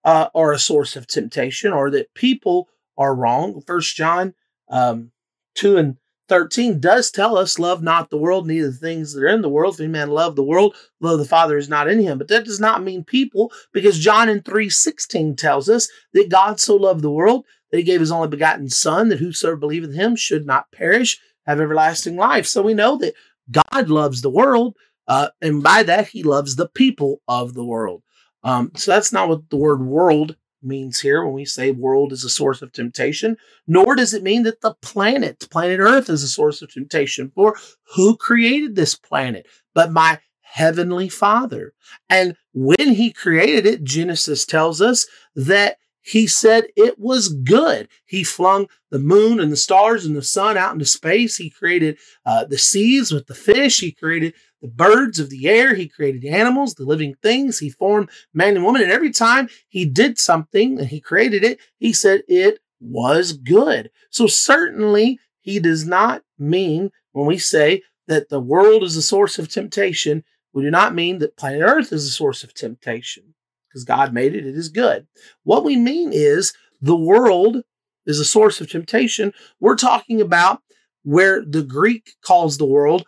uh, 0.05 0.29
are 0.37 0.53
a 0.53 0.59
source 0.59 0.95
of 0.95 1.09
temptation 1.09 1.73
or 1.73 1.91
that 1.91 2.15
people 2.15 2.69
are 2.97 3.15
wrong. 3.15 3.61
First 3.67 3.97
John 3.97 4.35
um, 4.71 5.11
2 5.55 5.77
and 5.77 5.97
13 6.29 6.79
does 6.79 7.11
tell 7.11 7.37
us, 7.37 7.59
Love 7.59 7.83
not 7.83 8.11
the 8.11 8.19
world, 8.19 8.47
neither 8.47 8.71
the 8.71 8.77
things 8.77 9.13
that 9.13 9.25
are 9.25 9.29
in 9.29 9.43
the 9.43 9.49
world. 9.49 9.75
If 9.75 9.81
any 9.81 9.89
man 9.89 10.11
love 10.11 10.37
the 10.37 10.45
world, 10.45 10.77
love 11.01 11.19
the 11.19 11.25
Father 11.25 11.57
is 11.57 11.69
not 11.69 11.89
in 11.89 12.01
him. 12.01 12.19
But 12.19 12.29
that 12.29 12.45
does 12.45 12.61
not 12.61 12.83
mean 12.83 13.05
people, 13.05 13.51
because 13.73 13.99
John 13.99 14.29
in 14.29 14.43
3:16 14.43 15.37
tells 15.37 15.69
us 15.69 15.89
that 16.13 16.29
God 16.29 16.61
so 16.61 16.77
loved 16.77 17.03
the 17.03 17.11
world 17.11 17.45
that 17.71 17.79
he 17.79 17.83
gave 17.83 18.01
his 18.01 18.13
only 18.13 18.29
begotten 18.29 18.69
Son, 18.69 19.09
that 19.09 19.19
whosoever 19.19 19.57
believeth 19.57 19.95
him 19.95 20.17
should 20.17 20.47
not 20.47 20.71
perish, 20.73 21.19
have 21.47 21.61
everlasting 21.61 22.17
life. 22.17 22.47
So 22.47 22.63
we 22.63 22.75
know 22.75 22.97
that 22.99 23.15
God 23.51 23.89
loves 23.89 24.21
the 24.21 24.31
world, 24.31 24.77
uh, 25.07 25.29
and 25.41 25.63
by 25.63 25.83
that 25.83 26.09
he 26.09 26.23
loves 26.23 26.57
the 26.57 26.69
people 26.69 27.23
of 27.27 27.55
the 27.55 27.65
world. 27.65 28.03
Um, 28.45 28.73
so 28.77 28.93
that's 28.93 29.13
not 29.13 29.29
what 29.29 29.49
the 29.51 29.57
word 29.57 29.83
world 29.83 30.37
means 30.63 31.01
here 31.01 31.25
when 31.25 31.35
we 31.35 31.45
say 31.45 31.71
world 31.71 32.13
is 32.13 32.25
a 32.25 32.29
source 32.29 32.63
of 32.63 32.73
temptation, 32.73 33.37
nor 33.67 33.95
does 33.95 34.15
it 34.15 34.23
mean 34.23 34.43
that 34.45 34.61
the 34.61 34.75
planet, 34.83 35.47
planet 35.51 35.81
Earth, 35.81 36.09
is 36.09 36.23
a 36.23 36.29
source 36.29 36.63
of 36.63 36.73
temptation. 36.73 37.31
For 37.35 37.57
who 37.95 38.17
created 38.17 38.75
this 38.75 38.95
planet 38.95 39.47
but 39.75 39.93
my 39.93 40.21
heavenly 40.41 41.09
Father? 41.09 41.73
And 42.09 42.37
when 42.53 42.95
he 42.95 43.13
created 43.13 43.67
it, 43.67 43.85
Genesis 43.85 44.45
tells 44.45 44.81
us 44.81 45.07
that 45.35 45.79
he 46.01 46.27
said 46.27 46.69
it 46.75 46.99
was 46.99 47.29
good. 47.29 47.89
He 48.07 48.25
flung 48.25 48.69
the 48.91 48.99
moon 48.99 49.41
and 49.41 49.53
the 49.53 49.57
stars 49.57 50.07
and 50.07 50.17
the 50.17 50.23
sun 50.23 50.57
out 50.57 50.73
into 50.73 50.87
space. 50.87 51.37
He 51.37 51.51
created 51.51 51.99
uh, 52.25 52.47
the 52.47 52.57
seas 52.57 53.13
with 53.13 53.27
the 53.27 53.35
fish. 53.35 53.81
He 53.81 53.93
created 53.93 54.33
the 54.61 54.69
birds 54.69 55.19
of 55.19 55.31
the 55.31 55.49
air. 55.49 55.75
He 55.75 55.89
created 55.89 56.25
animals, 56.25 56.75
the 56.75 56.85
living 56.85 57.15
things. 57.23 57.59
He 57.59 57.71
formed 57.71 58.11
man 58.35 58.57
and 58.57 58.65
woman. 58.65 58.83
And 58.83 58.93
every 58.93 59.11
time 59.11 59.49
he 59.69 59.85
did 59.85 60.19
something 60.19 60.79
and 60.79 60.89
he 60.89 61.01
created 61.01 61.45
it, 61.45 61.59
he 61.79 61.93
said 61.93 62.23
it 62.29 62.61
was 62.81 63.33
good. 63.33 63.91
So 64.11 64.27
certainly 64.27 65.19
he 65.41 65.59
does 65.59 65.87
not 65.87 66.23
mean 66.39 66.91
when 67.13 67.27
we 67.27 67.39
say 67.39 67.83
that 68.07 68.29
the 68.29 68.41
world 68.41 68.83
is 68.83 68.97
a 68.97 69.03
source 69.03 69.39
of 69.39 69.49
temptation, 69.49 70.25
we 70.53 70.63
do 70.63 70.71
not 70.71 70.95
mean 70.95 71.19
that 71.19 71.37
planet 71.37 71.63
Earth 71.63 71.93
is 71.93 72.05
a 72.07 72.11
source 72.11 72.43
of 72.43 72.55
temptation 72.55 73.35
because 73.69 73.85
God 73.85 74.15
made 74.15 74.35
it, 74.35 74.47
it 74.47 74.55
is 74.55 74.69
good. 74.69 75.07
What 75.45 75.65
we 75.65 75.77
mean 75.77 76.13
is 76.13 76.55
the 76.81 76.97
world 76.97 77.63
is 78.07 78.19
a 78.19 78.25
source 78.25 78.61
of 78.61 78.71
temptation. 78.71 79.33
We're 79.61 79.77
talking 79.77 80.21
about 80.21 80.63
where 81.03 81.45
the 81.45 81.63
Greek 81.63 82.13
calls 82.23 82.57
the 82.57 82.67
world 82.67 83.07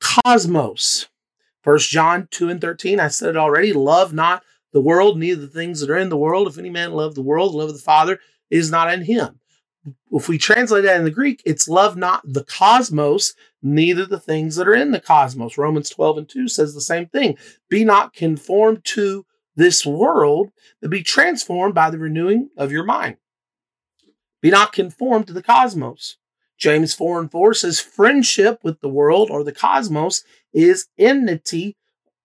cosmos. 0.00 1.08
First 1.62 1.90
John 1.90 2.28
2 2.30 2.48
and 2.48 2.60
13, 2.60 3.00
I 3.00 3.08
said 3.08 3.30
it 3.30 3.36
already, 3.36 3.72
love 3.72 4.12
not 4.12 4.42
the 4.72 4.80
world, 4.80 5.18
neither 5.18 5.42
the 5.42 5.48
things 5.48 5.80
that 5.80 5.90
are 5.90 5.98
in 5.98 6.08
the 6.08 6.16
world. 6.16 6.48
If 6.48 6.58
any 6.58 6.70
man 6.70 6.92
love 6.92 7.14
the 7.14 7.22
world, 7.22 7.52
the 7.52 7.58
love 7.58 7.68
of 7.68 7.76
the 7.76 7.82
Father 7.82 8.18
is 8.50 8.70
not 8.70 8.92
in 8.92 9.04
him. 9.04 9.40
If 10.12 10.28
we 10.28 10.38
translate 10.38 10.84
that 10.84 10.98
in 10.98 11.04
the 11.04 11.10
Greek, 11.10 11.42
it's 11.44 11.68
love 11.68 11.96
not 11.96 12.22
the 12.24 12.44
cosmos, 12.44 13.34
neither 13.62 14.04
the 14.04 14.20
things 14.20 14.56
that 14.56 14.68
are 14.68 14.74
in 14.74 14.90
the 14.90 15.00
cosmos. 15.00 15.56
Romans 15.56 15.88
12 15.90 16.18
and 16.18 16.28
2 16.28 16.48
says 16.48 16.74
the 16.74 16.80
same 16.80 17.06
thing. 17.06 17.38
Be 17.68 17.84
not 17.84 18.12
conformed 18.12 18.84
to 18.86 19.24
this 19.56 19.84
world, 19.86 20.50
but 20.80 20.90
be 20.90 21.02
transformed 21.02 21.74
by 21.74 21.90
the 21.90 21.98
renewing 21.98 22.50
of 22.56 22.72
your 22.72 22.84
mind. 22.84 23.16
Be 24.40 24.50
not 24.50 24.72
conformed 24.72 25.26
to 25.26 25.32
the 25.32 25.42
cosmos. 25.42 26.16
James 26.60 26.94
4 26.94 27.20
and 27.20 27.30
4 27.30 27.54
says, 27.54 27.80
friendship 27.80 28.60
with 28.62 28.80
the 28.80 28.88
world 28.88 29.30
or 29.30 29.42
the 29.42 29.52
cosmos 29.52 30.24
is 30.52 30.88
enmity 30.98 31.76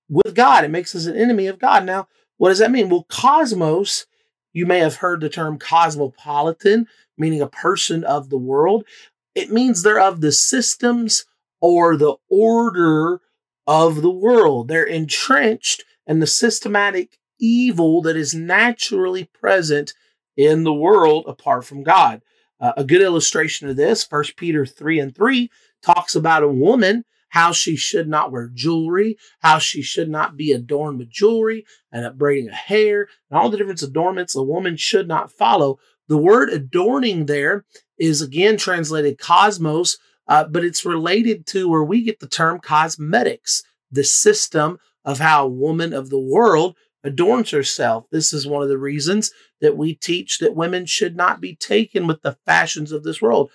with 0.09 0.35
God. 0.35 0.65
It 0.65 0.71
makes 0.71 0.93
us 0.93 1.05
an 1.05 1.15
enemy 1.15 1.47
of 1.47 1.57
God. 1.57 1.85
Now, 1.85 2.07
what 2.37 2.49
does 2.49 2.59
that 2.59 2.71
mean? 2.71 2.89
Well, 2.89 3.05
cosmos, 3.09 4.05
you 4.51 4.65
may 4.65 4.79
have 4.79 4.97
heard 4.97 5.21
the 5.21 5.29
term 5.29 5.57
cosmopolitan, 5.57 6.87
meaning 7.17 7.41
a 7.41 7.47
person 7.47 8.03
of 8.03 8.29
the 8.29 8.37
world. 8.37 8.85
It 9.33 9.51
means 9.51 9.81
they're 9.81 9.99
of 9.99 10.19
the 10.21 10.33
systems 10.33 11.25
or 11.61 11.95
the 11.95 12.15
order 12.29 13.21
of 13.65 14.01
the 14.01 14.11
world. 14.11 14.67
They're 14.67 14.83
entrenched 14.83 15.85
in 16.05 16.19
the 16.19 16.27
systematic 16.27 17.17
evil 17.39 18.01
that 18.01 18.15
is 18.15 18.33
naturally 18.33 19.25
present 19.25 19.93
in 20.37 20.63
the 20.63 20.73
world 20.73 21.25
apart 21.27 21.65
from 21.65 21.83
God. 21.83 22.21
Uh, 22.59 22.73
a 22.77 22.83
good 22.83 23.01
illustration 23.01 23.69
of 23.69 23.75
this, 23.75 24.03
First 24.03 24.37
Peter 24.37 24.65
3 24.65 24.99
and 24.99 25.15
3, 25.15 25.49
talks 25.81 26.15
about 26.15 26.43
a 26.43 26.47
woman, 26.47 27.03
how 27.29 27.51
she 27.51 27.75
should 27.75 28.07
not 28.07 28.31
wear 28.31 28.49
jewelry, 28.53 29.17
how 29.39 29.59
she 29.59 29.81
should 29.81 30.09
not 30.09 30.37
be 30.37 30.51
adorned 30.51 30.99
with 30.99 31.09
jewelry 31.09 31.65
and 31.91 32.17
braiding 32.17 32.49
a 32.49 32.55
hair, 32.55 33.09
and 33.29 33.37
all 33.37 33.49
the 33.49 33.57
different 33.57 33.81
adornments 33.81 34.35
a 34.35 34.43
woman 34.43 34.77
should 34.77 35.07
not 35.07 35.31
follow. 35.31 35.77
The 36.07 36.17
word 36.17 36.49
adorning 36.49 37.25
there 37.25 37.65
is 37.97 38.21
again 38.21 38.57
translated 38.57 39.17
cosmos, 39.17 39.97
uh, 40.27 40.45
but 40.45 40.63
it's 40.63 40.85
related 40.85 41.45
to 41.47 41.69
where 41.69 41.83
we 41.83 42.03
get 42.03 42.19
the 42.19 42.27
term 42.27 42.59
cosmetics, 42.59 43.63
the 43.91 44.03
system 44.03 44.77
of 45.03 45.19
how 45.19 45.45
a 45.45 45.49
woman 45.49 45.93
of 45.93 46.09
the 46.09 46.19
world 46.19 46.75
adorns 47.03 47.51
herself. 47.51 48.05
This 48.11 48.33
is 48.33 48.47
one 48.47 48.63
of 48.63 48.69
the 48.69 48.77
reasons 48.77 49.31
that 49.61 49.77
we 49.77 49.95
teach 49.95 50.39
that 50.39 50.55
women 50.55 50.85
should 50.85 51.15
not 51.15 51.41
be 51.41 51.55
taken 51.55 52.07
with 52.07 52.21
the 52.21 52.37
fashions 52.45 52.91
of 52.91 53.03
this 53.03 53.21
world, 53.21 53.51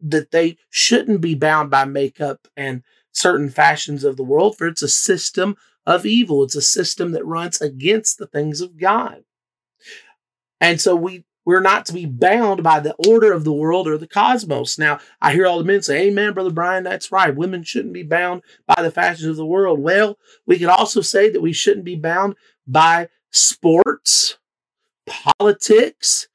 that 0.00 0.30
they 0.30 0.56
shouldn't 0.70 1.20
be 1.20 1.34
bound 1.34 1.70
by 1.70 1.84
makeup 1.84 2.48
and 2.56 2.82
certain 3.12 3.50
fashions 3.50 4.04
of 4.04 4.16
the 4.16 4.22
world, 4.22 4.56
for 4.56 4.66
it's 4.66 4.82
a 4.82 4.88
system 4.88 5.56
of 5.86 6.06
evil. 6.06 6.42
It's 6.44 6.56
a 6.56 6.62
system 6.62 7.12
that 7.12 7.26
runs 7.26 7.60
against 7.60 8.18
the 8.18 8.26
things 8.26 8.60
of 8.60 8.78
God. 8.78 9.24
And 10.60 10.80
so 10.80 10.94
we 10.94 11.24
we're 11.44 11.60
not 11.60 11.86
to 11.86 11.92
be 11.92 12.06
bound 12.06 12.62
by 12.62 12.80
the 12.80 12.94
order 13.08 13.32
of 13.32 13.44
the 13.44 13.52
world 13.52 13.88
or 13.88 13.96
the 13.96 14.06
cosmos. 14.06 14.78
Now, 14.78 15.00
I 15.20 15.32
hear 15.32 15.46
all 15.46 15.58
the 15.58 15.64
men 15.64 15.82
say, 15.82 16.06
Amen, 16.06 16.34
Brother 16.34 16.50
Brian, 16.50 16.84
that's 16.84 17.10
right. 17.10 17.34
Women 17.34 17.64
shouldn't 17.64 17.94
be 17.94 18.02
bound 18.02 18.42
by 18.66 18.82
the 18.82 18.90
fashions 18.90 19.26
of 19.26 19.36
the 19.36 19.46
world. 19.46 19.80
Well, 19.80 20.18
we 20.46 20.58
could 20.58 20.68
also 20.68 21.00
say 21.00 21.30
that 21.30 21.40
we 21.40 21.52
shouldn't 21.52 21.84
be 21.84 21.96
bound 21.96 22.36
by 22.66 23.08
sports, 23.30 24.38
politics, 25.10 26.28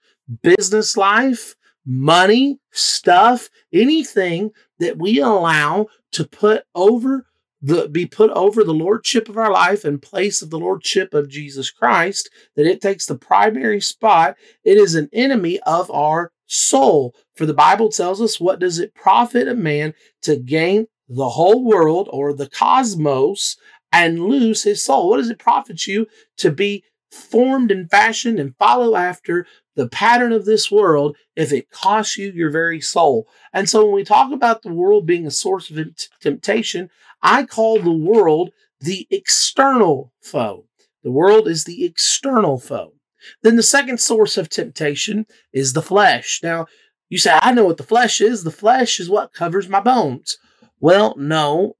business 0.44 0.98
life, 0.98 1.56
money, 1.86 2.60
stuff, 2.72 3.50
anything 3.74 4.52
that 4.80 4.98
we 4.98 5.20
allow 5.20 5.88
to 6.12 6.28
put 6.28 6.64
over 6.76 7.26
the 7.62 7.88
be 7.88 8.06
put 8.06 8.30
over 8.32 8.64
the 8.64 8.74
lordship 8.74 9.28
of 9.28 9.38
our 9.38 9.52
life 9.52 9.86
in 9.86 9.98
place 9.98 10.42
of 10.42 10.52
the 10.52 10.60
lordship 10.60 11.14
of 11.14 11.30
Jesus 11.30 11.72
Christ, 11.72 12.30
that 12.56 12.68
it 12.68 12.82
takes 12.82 13.06
the 13.06 13.18
primary 13.18 13.82
spot, 13.82 14.36
it 14.64 14.78
is 14.78 14.94
an 14.94 15.10
enemy 15.14 15.60
of 15.62 15.90
our 15.90 16.32
soul. 16.46 17.16
For 17.34 17.46
the 17.46 17.54
Bible 17.54 17.90
tells 17.90 18.22
us, 18.22 18.40
what 18.40 18.60
does 18.60 18.78
it 18.78 18.94
profit 18.94 19.48
a 19.48 19.56
man 19.56 19.94
to 20.22 20.36
gain 20.38 20.88
the 21.10 21.30
whole 21.30 21.64
world 21.64 22.08
or 22.12 22.34
the 22.34 22.50
cosmos 22.50 23.58
and 23.92 24.20
lose 24.20 24.64
his 24.64 24.84
soul? 24.84 25.10
What 25.10 25.18
does 25.18 25.30
it 25.30 25.40
profit 25.40 25.88
you 25.88 26.06
to 26.38 26.52
be 26.52 26.84
formed 27.16 27.72
and 27.72 27.90
fashioned 27.90 28.40
and 28.40 28.56
follow 28.58 28.96
after 28.96 29.48
the 29.76 29.90
pattern 29.90 30.32
of 30.32 30.46
this 30.46 30.72
world 30.72 31.18
if 31.36 31.52
it 31.52 31.72
costs 31.72 32.18
you 32.18 32.32
your 32.32 32.52
very 32.52 32.82
soul? 32.82 33.28
And 33.54 33.70
so 33.70 33.86
when 33.86 33.96
we 33.96 34.04
talk 34.04 34.32
about 34.32 34.62
the 34.62 34.74
world 34.74 35.06
being 35.06 35.26
a 35.26 35.32
source 35.32 35.70
of 35.70 35.80
temptation, 36.20 36.90
I 37.22 37.46
call 37.46 37.80
the 37.80 37.92
world 37.92 38.52
the 38.80 39.08
external 39.10 40.12
foe. 40.22 40.66
The 41.04 41.12
world 41.12 41.48
is 41.48 41.64
the 41.64 41.86
external 41.86 42.60
foe. 42.60 42.94
Then 43.42 43.56
the 43.56 43.64
second 43.64 44.00
source 44.00 44.38
of 44.38 44.50
temptation 44.50 45.26
is 45.54 45.74
the 45.74 45.82
flesh. 45.82 46.40
Now, 46.44 46.68
you 47.10 47.18
say, 47.18 47.38
I 47.42 47.54
know 47.54 47.66
what 47.66 47.78
the 47.78 47.84
flesh 47.84 48.22
is. 48.22 48.44
The 48.44 48.52
flesh 48.52 49.00
is 49.00 49.10
what 49.10 49.34
covers 49.34 49.70
my 49.70 49.80
bones. 49.80 50.38
Well, 50.80 51.16
no. 51.18 51.76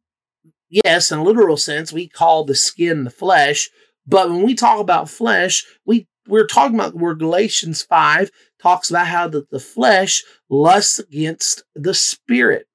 Yes, 0.70 1.12
in 1.12 1.20
a 1.20 1.24
literal 1.24 1.58
sense, 1.58 1.94
we 1.94 2.08
call 2.08 2.44
the 2.44 2.56
skin 2.56 3.04
the 3.04 3.10
flesh. 3.10 3.70
But 4.08 4.30
when 4.30 4.44
we 4.44 4.54
talk 4.54 4.80
about 4.80 5.10
flesh, 5.10 5.66
we, 5.86 6.08
we're 6.28 6.48
talking 6.48 6.76
about 6.76 6.96
where 6.96 7.16
Galatians 7.16 7.82
5 7.84 8.30
talks 8.62 8.90
about 8.90 9.08
how 9.08 9.28
the, 9.28 9.46
the 9.52 9.60
flesh 9.60 10.24
lusts 10.50 11.00
against 11.00 11.64
the 11.76 11.94
spirit. 11.94 12.68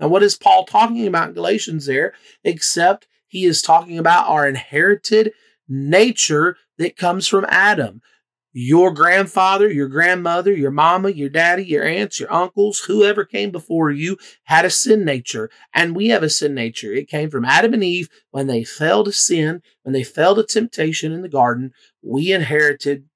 Now, 0.00 0.08
what 0.08 0.22
is 0.22 0.36
Paul 0.36 0.64
talking 0.64 1.06
about 1.06 1.28
in 1.28 1.34
Galatians 1.34 1.86
there? 1.86 2.14
Except 2.42 3.06
he 3.26 3.44
is 3.44 3.62
talking 3.62 3.98
about 3.98 4.28
our 4.28 4.46
inherited 4.46 5.32
nature 5.68 6.56
that 6.78 6.96
comes 6.96 7.26
from 7.26 7.46
Adam 7.48 8.02
your 8.56 8.92
grandfather, 8.92 9.68
your 9.68 9.88
grandmother, 9.88 10.52
your 10.52 10.70
mama, 10.70 11.10
your 11.10 11.28
daddy, 11.28 11.64
your 11.64 11.84
aunts, 11.84 12.20
your 12.20 12.32
uncles, 12.32 12.78
whoever 12.80 13.24
came 13.24 13.50
before 13.50 13.90
you 13.90 14.16
had 14.44 14.64
a 14.64 14.70
sin 14.70 15.04
nature. 15.04 15.50
And 15.74 15.96
we 15.96 16.08
have 16.08 16.22
a 16.22 16.30
sin 16.30 16.54
nature. 16.54 16.92
It 16.92 17.08
came 17.08 17.30
from 17.30 17.44
Adam 17.44 17.74
and 17.74 17.82
Eve 17.82 18.08
when 18.30 18.46
they 18.46 18.62
fell 18.62 19.02
to 19.04 19.12
sin, 19.12 19.60
when 19.82 19.92
they 19.92 20.04
fell 20.04 20.36
to 20.36 20.44
temptation 20.44 21.12
in 21.12 21.22
the 21.22 21.28
garden. 21.28 21.72
We 22.00 22.32
inherited 22.32 23.06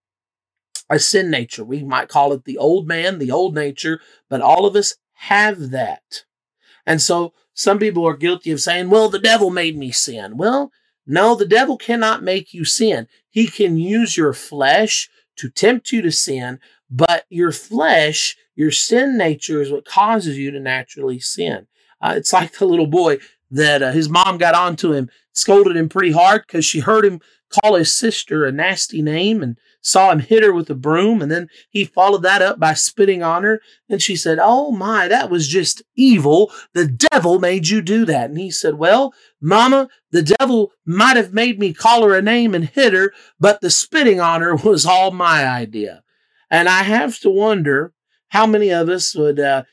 a 0.90 0.98
sin 0.98 1.30
nature. 1.30 1.64
We 1.64 1.84
might 1.84 2.08
call 2.08 2.32
it 2.32 2.44
the 2.44 2.58
old 2.58 2.88
man, 2.88 3.20
the 3.20 3.30
old 3.30 3.54
nature, 3.54 4.00
but 4.28 4.40
all 4.40 4.66
of 4.66 4.74
us 4.74 4.96
have 5.12 5.70
that. 5.70 6.24
And 6.84 7.00
so 7.00 7.32
some 7.54 7.78
people 7.78 8.04
are 8.08 8.16
guilty 8.16 8.50
of 8.50 8.60
saying, 8.60 8.90
well, 8.90 9.08
the 9.08 9.20
devil 9.20 9.50
made 9.50 9.76
me 9.76 9.92
sin. 9.92 10.36
Well, 10.36 10.72
no, 11.06 11.36
the 11.36 11.46
devil 11.46 11.76
cannot 11.76 12.24
make 12.24 12.52
you 12.52 12.64
sin. 12.64 13.06
He 13.30 13.46
can 13.46 13.78
use 13.78 14.16
your 14.16 14.32
flesh 14.32 15.08
to 15.38 15.50
tempt 15.50 15.92
you 15.92 16.02
to 16.02 16.12
sin, 16.12 16.60
but 16.90 17.24
your 17.30 17.52
flesh, 17.52 18.36
your 18.54 18.70
sin 18.70 19.16
nature 19.16 19.62
is 19.62 19.70
what 19.70 19.84
causes 19.84 20.38
you 20.38 20.50
to 20.50 20.60
naturally 20.60 21.18
sin. 21.18 21.66
Uh, 22.00 22.14
it's 22.16 22.32
like 22.32 22.52
the 22.52 22.66
little 22.66 22.86
boy 22.86 23.18
that 23.50 23.82
uh, 23.82 23.92
his 23.92 24.08
mom 24.08 24.38
got 24.38 24.54
onto 24.54 24.92
him, 24.92 25.08
scolded 25.32 25.76
him 25.76 25.88
pretty 25.88 26.12
hard 26.12 26.42
because 26.46 26.64
she 26.64 26.80
heard 26.80 27.04
him 27.04 27.20
call 27.48 27.74
his 27.74 27.92
sister 27.92 28.44
a 28.44 28.52
nasty 28.52 29.00
name 29.02 29.42
and 29.42 29.56
saw 29.80 30.10
him 30.10 30.20
hit 30.20 30.42
her 30.42 30.52
with 30.52 30.68
a 30.70 30.74
broom. 30.74 31.22
And 31.22 31.30
then 31.30 31.48
he 31.70 31.84
followed 31.84 32.22
that 32.22 32.42
up 32.42 32.58
by 32.58 32.74
spitting 32.74 33.22
on 33.22 33.42
her. 33.42 33.60
And 33.88 34.02
she 34.02 34.16
said, 34.16 34.38
Oh 34.40 34.70
my, 34.70 35.08
that 35.08 35.30
was 35.30 35.48
just 35.48 35.82
evil. 35.96 36.52
The 36.74 36.86
devil 36.86 37.38
made 37.38 37.68
you 37.68 37.80
do 37.80 38.04
that. 38.04 38.30
And 38.30 38.38
he 38.38 38.50
said, 38.50 38.74
Well, 38.74 39.14
Mama, 39.40 39.88
the 40.10 40.22
devil 40.22 40.72
might 40.84 41.16
have 41.16 41.32
made 41.32 41.58
me 41.58 41.72
call 41.72 42.02
her 42.02 42.14
a 42.14 42.22
name 42.22 42.54
and 42.54 42.64
hit 42.64 42.92
her, 42.92 43.12
but 43.40 43.60
the 43.60 43.70
spitting 43.70 44.20
on 44.20 44.42
her 44.42 44.56
was 44.64 44.84
all 44.84 45.10
my 45.10 45.46
idea. 45.46 46.02
And 46.50 46.68
I 46.68 46.82
have 46.82 47.18
to 47.20 47.30
wonder 47.30 47.92
how 48.28 48.46
many 48.46 48.70
of 48.70 48.88
us 48.88 49.14
would 49.14 49.40
uh, 49.40 49.64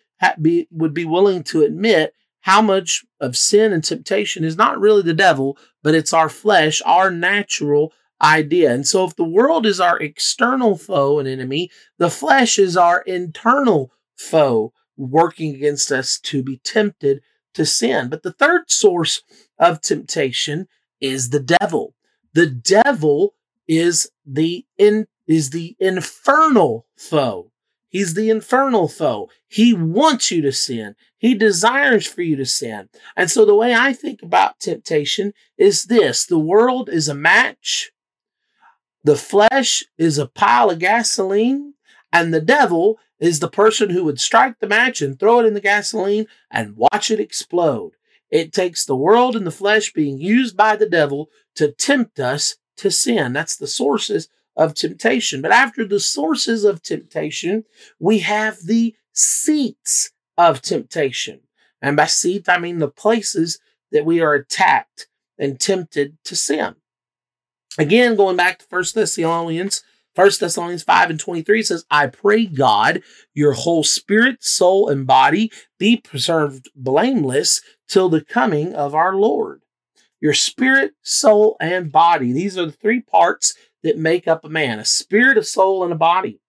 be 0.41 0.67
would 0.71 0.93
be 0.93 1.06
willing 1.06 1.43
to 1.43 1.63
admit 1.63 2.13
how 2.45 2.62
much 2.62 3.03
of 3.19 3.36
sin 3.36 3.73
and 3.73 3.84
temptation 3.84 4.43
is 4.43 4.55
not 4.55 4.79
really 4.79 5.01
the 5.01 5.15
devil, 5.15 5.58
but 5.81 5.95
it's 5.95 6.13
our 6.13 6.29
flesh, 6.29 6.79
our 6.86 7.10
natural 7.10 7.91
idea. 8.21 8.71
And 8.71 8.86
so, 8.86 9.03
if 9.03 9.15
the 9.15 9.23
world 9.23 9.65
is 9.65 9.79
our 9.79 9.97
external 9.99 10.77
foe 10.77 11.17
and 11.17 11.27
enemy, 11.27 11.71
the 11.97 12.12
flesh 12.12 12.60
is 12.60 12.77
our 12.77 13.01
internal 13.01 13.91
foe 14.15 14.73
working 14.95 15.55
against 15.55 15.91
us 15.91 16.19
to 16.19 16.43
be 16.43 16.58
tempted 16.58 17.21
to 17.55 17.65
sin. 17.65 18.10
But 18.10 18.21
the 18.21 18.34
third 18.34 18.69
source 18.69 19.23
of 19.58 19.81
temptation 19.81 20.67
is 21.01 21.31
the 21.31 21.58
devil. 21.60 21.95
The 22.36 22.45
devil 22.45 23.34
is 23.67 24.12
the 24.23 24.67
in, 24.77 25.08
is 25.25 25.49
the 25.49 25.75
infernal 25.79 26.86
foe. 26.95 27.51
He's 27.95 28.13
the 28.13 28.29
infernal 28.29 28.89
foe. 28.89 29.29
He 29.47 29.73
wants 29.73 30.29
you 30.29 30.41
to 30.41 30.51
sin. 30.51 30.97
He 31.17 31.34
desires 31.34 32.05
for 32.05 32.23
you 32.23 32.36
to 32.36 32.45
sin. 32.45 32.89
And 33.15 33.31
so 33.31 33.45
the 33.45 33.55
way 33.55 33.73
I 33.73 33.93
think 33.93 34.21
about 34.21 34.60
temptation 34.60 35.31
is 35.58 35.86
this 35.86 36.25
the 36.25 36.38
world 36.38 36.89
is 36.89 37.08
a 37.08 37.15
match, 37.15 37.93
the 39.05 39.15
flesh 39.15 39.86
is 39.97 40.17
a 40.17 40.27
pile 40.27 40.71
of 40.71 40.79
gasoline, 40.79 41.75
and 42.12 42.34
the 42.34 42.41
devil 42.41 42.99
is 43.21 43.39
the 43.39 43.47
person 43.47 43.91
who 43.91 44.03
would 44.03 44.19
strike 44.19 44.60
the 44.60 44.67
match 44.67 45.01
and 45.01 45.17
throw 45.17 45.39
it 45.39 45.45
in 45.45 45.53
the 45.53 45.62
gasoline 45.62 46.27
and 46.51 46.75
watch 46.75 47.10
it 47.10 47.21
explode. 47.21 47.93
It 48.29 48.51
takes 48.51 48.84
the 48.84 48.97
world 48.97 49.38
and 49.38 49.47
the 49.47 49.51
flesh 49.51 49.93
being 49.93 50.19
used 50.19 50.58
by 50.58 50.75
the 50.75 50.89
devil 50.89 51.29
to 51.55 51.71
tempt 51.71 52.19
us 52.19 52.58
to 52.75 52.91
sin. 52.91 53.31
That's 53.31 53.55
the 53.55 53.67
sources 53.67 54.27
of 54.56 54.74
temptation. 54.74 55.41
But 55.41 55.52
after 55.52 55.86
the 55.86 56.00
sources 56.00 56.63
of 56.63 56.82
temptation, 56.82 57.65
we 58.00 58.20
have 58.20 58.60
the 58.65 58.96
seats 59.13 60.12
of 60.38 60.62
temptation. 60.62 61.41
And 61.82 61.96
by 61.96 62.06
seat, 62.06 62.48
I 62.50 62.58
mean 62.58 62.80
the 62.80 62.88
places 62.88 63.60
that 63.91 64.06
we 64.06 64.22
are 64.22 64.34
attacked 64.34 65.08
and 65.38 65.60
tempted 65.60 66.18
to 66.26 66.36
sin. 66.36 66.76
Again, 67.78 68.15
going 68.15 68.38
back 68.38 68.60
to 68.60 68.65
1 68.70 68.84
Thessalonians, 68.96 69.84
1 70.15 70.32
Thessalonians 70.39 70.84
5 70.84 71.10
and 71.10 71.20
23 71.20 71.62
says, 71.62 71.86
I 71.91 72.08
pray 72.08 72.46
God, 72.46 73.04
your 73.34 73.52
whole 73.52 73.84
spirit, 73.84 74.44
soul, 74.44 74.88
and 74.88 75.06
body 75.06 75.52
be 75.78 75.98
preserved 75.98 76.70
blameless 76.74 77.62
till 77.89 78.08
the 78.08 78.24
coming 78.24 78.74
of 78.74 78.96
our 78.96 79.15
Lord. 79.15 79.62
Your 80.22 80.34
spirit, 80.34 80.94
soul, 81.04 81.58
and 81.60 81.91
body. 81.91 82.32
These 82.32 82.58
are 82.58 82.68
the 82.68 82.72
three 82.72 83.02
parts 83.02 83.56
that 83.86 84.00
make 84.00 84.28
up 84.28 84.43
a 84.43 84.50
man 84.50 84.80
a 84.80 84.84
spirit, 84.84 85.38
a 85.38 85.43
soul, 85.43 85.84
and 85.84 85.93
a 85.93 85.95
body. 85.95 86.39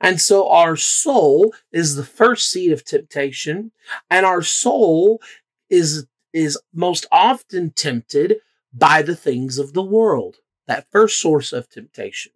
And 0.00 0.18
so 0.18 0.48
our 0.48 0.76
soul 0.76 1.54
is 1.70 1.94
the 1.94 2.04
first 2.04 2.50
seed 2.50 2.72
of 2.72 2.84
temptation, 2.84 3.70
and 4.10 4.24
our 4.24 4.42
soul 4.42 5.20
is, 5.68 6.06
is 6.32 6.58
most 6.72 7.06
often 7.12 7.70
tempted 7.70 8.36
by 8.72 9.02
the 9.02 9.14
things 9.14 9.58
of 9.58 9.74
the 9.74 9.82
world, 9.82 10.36
that 10.66 10.90
first 10.90 11.20
source 11.20 11.52
of 11.52 11.68
temptation. 11.68 12.32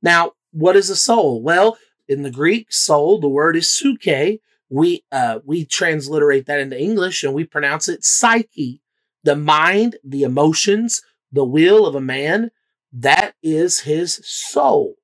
Now, 0.00 0.32
what 0.52 0.76
is 0.76 0.90
a 0.90 0.96
soul? 0.96 1.42
Well, 1.42 1.76
in 2.06 2.22
the 2.22 2.30
Greek, 2.30 2.72
soul, 2.72 3.18
the 3.18 3.28
word 3.28 3.56
is 3.56 3.70
psyche. 3.70 4.40
We 4.70 5.02
uh, 5.10 5.40
we 5.44 5.64
transliterate 5.64 6.46
that 6.46 6.60
into 6.60 6.80
English 6.80 7.24
and 7.24 7.34
we 7.34 7.44
pronounce 7.44 7.88
it 7.88 8.04
psyche. 8.04 8.80
The 9.24 9.34
mind, 9.34 9.96
the 10.04 10.22
emotions, 10.22 11.02
the 11.32 11.44
will 11.44 11.84
of 11.84 11.96
a 11.96 12.00
man, 12.00 12.50
that 12.92 13.34
is 13.42 13.80
his 13.80 14.20
soul. 14.24 14.94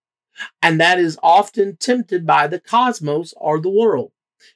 And 0.61 0.81
that 0.81 0.99
is 0.99 1.19
often 1.23 1.77
tempted 1.77 2.27
by 2.27 2.47
the 2.47 2.59
cosmos 2.59 3.35
or 3.37 3.61
the 3.61 3.71
world. 3.71 4.13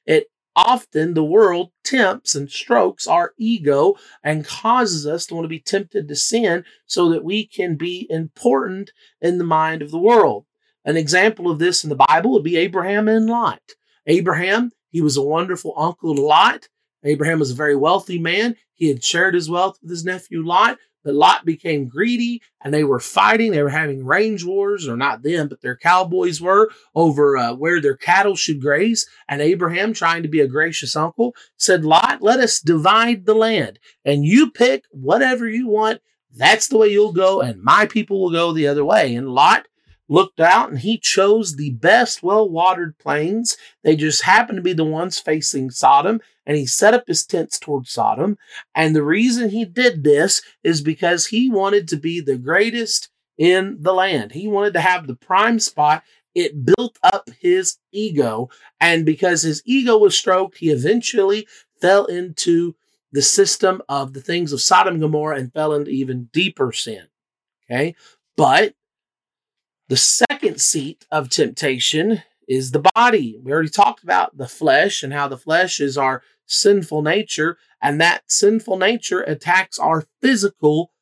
It 0.07 0.27
often 0.57 1.14
the 1.14 1.25
world 1.25 1.71
tempts 1.85 2.35
and 2.35 2.51
strokes 2.51 3.07
our 3.07 3.33
ego 3.38 3.95
and 4.25 4.45
causes 4.45 5.07
us 5.07 5.25
to 5.27 5.35
want 5.35 5.45
to 5.45 5.49
be 5.49 5.61
tempted 5.61 6.09
to 6.09 6.17
sin 6.17 6.64
so 6.85 7.09
that 7.11 7.23
we 7.23 7.47
can 7.47 7.77
be 7.77 8.09
important 8.11 8.91
in 9.21 9.38
the 9.38 9.45
mind 9.45 9.83
of 9.83 9.93
the 9.93 9.99
world. 9.99 10.47
An 10.85 10.97
example 10.97 11.49
of 11.51 11.61
this 11.61 11.85
in 11.85 11.91
the 11.91 11.97
Bible 12.09 12.33
would 12.33 12.43
be 12.43 12.57
Abraham 12.57 13.07
and 13.07 13.27
Lot. 13.27 13.61
Abraham, 14.07 14.73
he 14.91 15.01
was 15.01 15.17
a 15.17 15.23
wonderful 15.23 15.75
uncle 15.77 16.14
to 16.14 16.21
Lot. 16.21 16.69
Abraham 17.05 17.38
was 17.38 17.53
a 17.53 17.57
very 17.57 17.77
wealthy 17.77 18.19
man. 18.19 18.57
He 18.75 18.88
had 18.88 19.05
shared 19.05 19.35
his 19.35 19.49
wealth 19.49 19.79
with 19.81 19.91
his 19.91 20.05
nephew 20.05 20.45
Lot, 20.45 20.79
but 21.09 21.14
Lot 21.14 21.47
became 21.47 21.88
greedy 21.88 22.42
and 22.61 22.75
they 22.75 22.85
were 22.85 23.01
fighting. 23.01 23.51
They 23.51 23.62
were 23.62 23.71
having 23.71 24.05
range 24.05 24.44
wars, 24.44 24.87
or 24.87 24.94
not 24.94 25.23
them, 25.23 25.49
but 25.49 25.62
their 25.62 25.75
cowboys 25.75 26.38
were 26.38 26.71
over 26.94 27.35
uh, 27.38 27.55
where 27.55 27.81
their 27.81 27.97
cattle 27.97 28.37
should 28.37 28.61
graze. 28.61 29.09
And 29.27 29.40
Abraham, 29.40 29.94
trying 29.94 30.23
to 30.23 30.29
be 30.29 30.40
a 30.40 30.47
gracious 30.47 30.94
uncle, 30.97 31.35
said, 31.57 31.83
Lot, 31.83 32.21
let 32.21 32.40
us 32.40 32.61
divide 32.61 33.25
the 33.25 33.33
land 33.35 33.79
and 34.05 34.23
you 34.23 34.51
pick 34.51 34.85
whatever 34.90 35.49
you 35.49 35.66
want. 35.66 36.03
that's 36.37 36.68
the 36.68 36.77
way 36.77 36.88
you'll 36.88 37.14
go, 37.14 37.40
and 37.40 37.62
my 37.62 37.87
people 37.87 38.21
will 38.21 38.31
go 38.31 38.53
the 38.53 38.68
other 38.68 38.85
way. 38.85 39.14
And 39.14 39.31
Lot 39.31 39.66
looked 40.09 40.40
out 40.40 40.71
and 40.71 40.79
he 40.79 40.99
chose 40.99 41.57
the 41.57 41.71
best 41.71 42.23
well 42.23 42.49
watered 42.49 42.99
plains. 42.99 43.57
They 43.85 43.94
just 43.94 44.23
happened 44.23 44.57
to 44.57 44.62
be 44.62 44.73
the 44.73 44.85
ones 44.85 45.18
facing 45.18 45.71
Sodom, 45.71 46.21
and 46.47 46.57
he 46.57 46.66
set 46.66 46.94
up 46.94 47.05
his 47.07 47.27
tents 47.27 47.59
towards 47.59 47.90
Sodom. 47.90 48.38
And 48.75 48.97
the 48.97 49.03
reason 49.05 49.51
he 49.51 49.64
did 49.64 50.05
this 50.05 50.42
is 50.64 50.81
because 50.81 51.27
he 51.27 51.51
wanted 51.51 51.88
to 51.88 51.97
be 51.97 52.21
the 52.21 52.38
greatest 52.38 53.11
in 53.37 53.77
the 53.81 53.94
land. 53.94 54.33
He 54.33 54.49
wanted 54.49 54.73
to 54.75 54.81
have 54.81 55.07
the 55.07 55.16
prime 55.16 55.61
spot. 55.61 56.03
It 56.35 56.64
built 56.64 56.99
up 57.03 57.29
his 57.40 57.79
ego. 57.92 58.49
And 58.81 59.07
because 59.07 59.42
his 59.42 59.62
ego 59.64 59.97
was 59.99 60.18
stroked, 60.18 60.59
he 60.59 60.71
eventually 60.71 61.47
fell 61.81 62.07
into 62.07 62.75
the 63.12 63.23
system 63.23 63.81
of 63.88 64.12
the 64.12 64.21
things 64.21 64.53
of 64.53 64.61
Sodom 64.61 64.94
and 64.94 65.03
Gomorrah 65.03 65.38
and 65.38 65.53
fell 65.53 65.73
into 65.73 65.90
even 65.90 66.29
deeper 66.33 66.73
sin. 66.73 67.07
Okay. 67.64 67.94
But 68.37 68.75
the 69.88 69.96
second 69.96 70.61
seat 70.61 71.07
of 71.11 71.31
temptation 71.31 72.22
is 72.46 72.70
the 72.70 72.85
body. 72.94 73.38
We 73.42 73.53
already 73.53 73.68
talked 73.68 74.03
about 74.03 74.37
the 74.37 74.48
flesh 74.48 75.03
and 75.03 75.12
how 75.12 75.29
the 75.29 75.37
flesh 75.38 75.81
is 75.81 75.98
our 75.98 76.22
sinful 76.46 77.03
nature, 77.03 77.59
and 77.83 78.01
that 78.01 78.22
sinful 78.27 78.79
nature 78.79 79.20
attacks 79.20 79.79
our 79.79 80.07
physical 80.22 80.92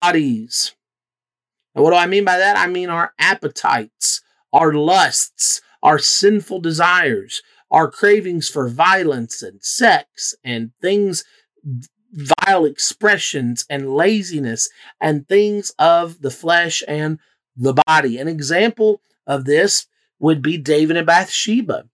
bodies. 0.00 0.74
And 1.74 1.82
what 1.82 1.90
do 1.90 1.96
I 1.96 2.06
mean 2.06 2.24
by 2.24 2.38
that? 2.38 2.56
I 2.56 2.66
mean 2.68 2.90
our 2.90 3.12
appetites, 3.18 4.22
our 4.52 4.72
lusts, 4.72 5.60
our 5.82 5.98
sinful 5.98 6.60
desires, 6.60 7.42
our 7.70 7.90
cravings 7.90 8.48
for 8.48 8.68
violence 8.68 9.42
and 9.42 9.62
sex 9.62 10.34
and 10.44 10.70
things 10.80 11.24
vile 12.12 12.64
expressions 12.64 13.66
and 13.68 13.92
laziness 13.92 14.68
and 15.00 15.26
things 15.28 15.72
of 15.78 16.20
the 16.20 16.30
flesh 16.30 16.82
and 16.86 17.18
the 17.56 17.74
body. 17.86 18.18
An 18.18 18.28
example 18.28 19.00
of 19.26 19.44
this 19.44 19.86
would 20.18 20.42
be 20.42 20.56
David 20.56 20.96
and 20.96 21.06
Bathsheba. 21.06 21.86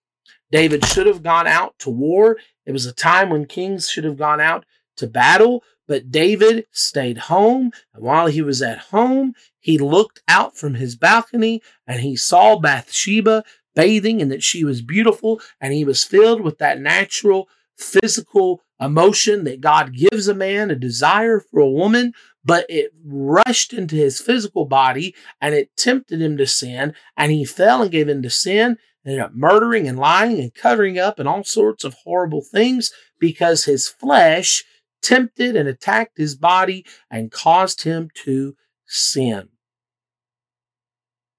David 0.51 0.85
should 0.85 1.07
have 1.07 1.23
gone 1.23 1.47
out 1.47 1.79
to 1.81 1.91
war. 1.91 2.37
It 2.67 2.73
was 2.73 2.87
a 2.87 2.93
time 2.93 3.31
when 3.31 3.47
kings 3.47 3.89
should 3.89 4.05
have 4.05 4.19
gone 4.19 4.41
out 4.41 4.65
to 4.97 5.07
battle, 5.07 5.63
but 5.87 6.11
David 6.11 6.67
stayed 6.71 7.19
home. 7.19 7.73
And 7.95 8.03
while 8.03 8.27
he 8.27 8.43
was 8.43 8.63
at 8.63 8.79
home, 8.79 9.35
he 9.59 9.79
looked 9.79 10.23
out 10.29 10.57
from 10.57 10.75
his 10.75 10.97
balcony 10.97 11.63
and 11.87 12.01
he 12.01 12.17
saw 12.17 12.57
Bathsheba 12.57 13.45
bathing 13.75 14.21
and 14.21 14.31
that 14.31 14.43
she 14.43 14.65
was 14.65 14.83
beautiful. 14.83 15.41
And 15.61 15.73
he 15.73 15.85
was 15.85 16.05
filled 16.05 16.41
with 16.41 16.59
that 16.59 16.81
natural 16.81 17.49
physical 17.81 18.63
emotion 18.81 19.45
that 19.45 19.61
God 19.61 19.95
gives 19.95 20.29
a 20.29 20.35
man, 20.35 20.71
a 20.71 20.75
desire 20.75 21.41
for 21.41 21.61
a 21.61 21.71
woman, 21.71 22.13
but 22.45 22.67
it 22.69 22.93
rushed 23.05 23.73
into 23.73 23.97
his 23.97 24.21
physical 24.21 24.65
body 24.65 25.15
and 25.41 25.55
it 25.55 25.77
tempted 25.77 26.21
him 26.21 26.37
to 26.39 26.47
sin. 26.47 26.95
And 27.17 27.33
he 27.33 27.45
fell 27.45 27.83
and 27.83 27.91
gave 27.91 28.09
in 28.09 28.23
to 28.23 28.31
sin, 28.31 28.79
and 29.05 29.13
ended 29.13 29.21
up 29.21 29.35
murdering 29.35 29.89
and 29.89 29.99
lying 29.99 30.41
and 30.41 30.55
covering 30.55 30.99
up 30.99 31.19
and 31.19 31.29
all 31.29 31.45
sorts 31.45 31.85
of 31.85 31.95
horrible 32.05 32.43
things 32.43 32.93
because 33.19 33.65
his 33.65 33.89
flesh 33.89 34.65
tempted 35.03 35.57
and 35.57 35.69
attacked 35.69 36.19
his 36.19 36.35
body 36.37 36.85
and 37.11 37.33
caused 37.33 37.83
him 37.83 38.11
to 38.15 38.55
sin. 38.87 39.49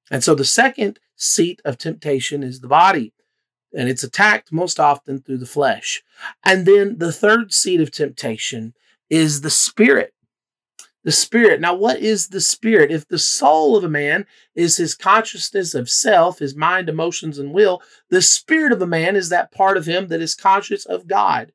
And 0.10 0.24
so 0.24 0.36
the 0.36 0.46
second 0.46 1.00
seat 1.16 1.62
of 1.64 1.78
temptation 1.78 2.44
is 2.44 2.60
the 2.60 2.68
body 2.68 3.14
and 3.74 3.90
it's 3.90 4.04
attacked 4.04 4.52
most 4.52 4.80
often 4.80 5.22
through 5.22 5.38
the 5.38 5.46
flesh. 5.46 6.04
And 6.46 6.66
then 6.66 6.98
the 6.98 7.12
third 7.12 7.54
seed 7.54 7.82
of 7.82 7.92
temptation 7.92 8.74
is 9.10 9.42
the 9.42 9.50
spirit. 9.50 10.14
The 11.04 11.12
spirit. 11.12 11.60
Now, 11.60 11.74
what 11.74 12.00
is 12.00 12.28
the 12.28 12.42
spirit? 12.42 12.92
If 12.92 13.08
the 13.08 13.18
soul 13.18 13.76
of 13.76 13.84
a 13.84 13.90
man 13.90 14.28
is 14.54 14.78
his 14.78 14.94
consciousness 14.94 15.74
of 15.74 15.90
self, 15.90 16.40
his 16.40 16.56
mind, 16.56 16.90
emotions, 16.90 17.40
and 17.40 17.54
will, 17.54 17.82
the 18.10 18.22
spirit 18.22 18.72
of 18.72 18.82
a 18.82 18.88
man 18.88 19.16
is 19.16 19.30
that 19.30 19.52
part 19.52 19.78
of 19.78 19.88
him 19.88 20.10
that 20.10 20.22
is 20.22 20.36
conscious 20.36 20.86
of 20.86 21.08
God 21.08 21.54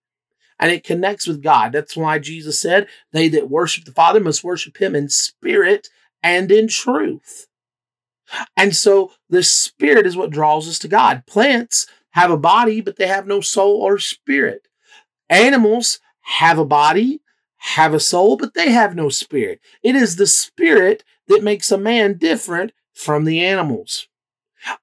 and 0.58 0.72
it 0.72 0.84
connects 0.84 1.26
with 1.26 1.42
God. 1.42 1.72
That's 1.72 1.96
why 1.96 2.18
Jesus 2.18 2.60
said, 2.60 2.88
They 3.12 3.28
that 3.28 3.50
worship 3.50 3.84
the 3.84 3.92
Father 3.92 4.20
must 4.20 4.44
worship 4.44 4.78
him 4.78 4.94
in 4.94 5.08
spirit 5.08 5.88
and 6.22 6.50
in 6.50 6.68
truth. 6.68 7.46
And 8.56 8.74
so 8.74 9.12
the 9.30 9.42
spirit 9.42 10.06
is 10.06 10.16
what 10.16 10.30
draws 10.30 10.68
us 10.68 10.78
to 10.80 10.88
God. 10.88 11.24
Plants 11.26 11.86
have 12.16 12.30
a 12.30 12.38
body, 12.38 12.80
but 12.80 12.96
they 12.96 13.06
have 13.06 13.26
no 13.26 13.42
soul 13.42 13.82
or 13.82 13.98
spirit. 13.98 14.68
Animals 15.28 16.00
have 16.22 16.58
a 16.58 16.64
body, 16.64 17.20
have 17.58 17.92
a 17.92 18.00
soul, 18.00 18.38
but 18.38 18.54
they 18.54 18.70
have 18.70 18.96
no 18.96 19.10
spirit. 19.10 19.60
It 19.82 19.94
is 19.94 20.16
the 20.16 20.26
spirit 20.26 21.04
that 21.28 21.44
makes 21.44 21.70
a 21.70 21.76
man 21.76 22.16
different 22.16 22.72
from 22.94 23.24
the 23.24 23.44
animals. 23.44 24.08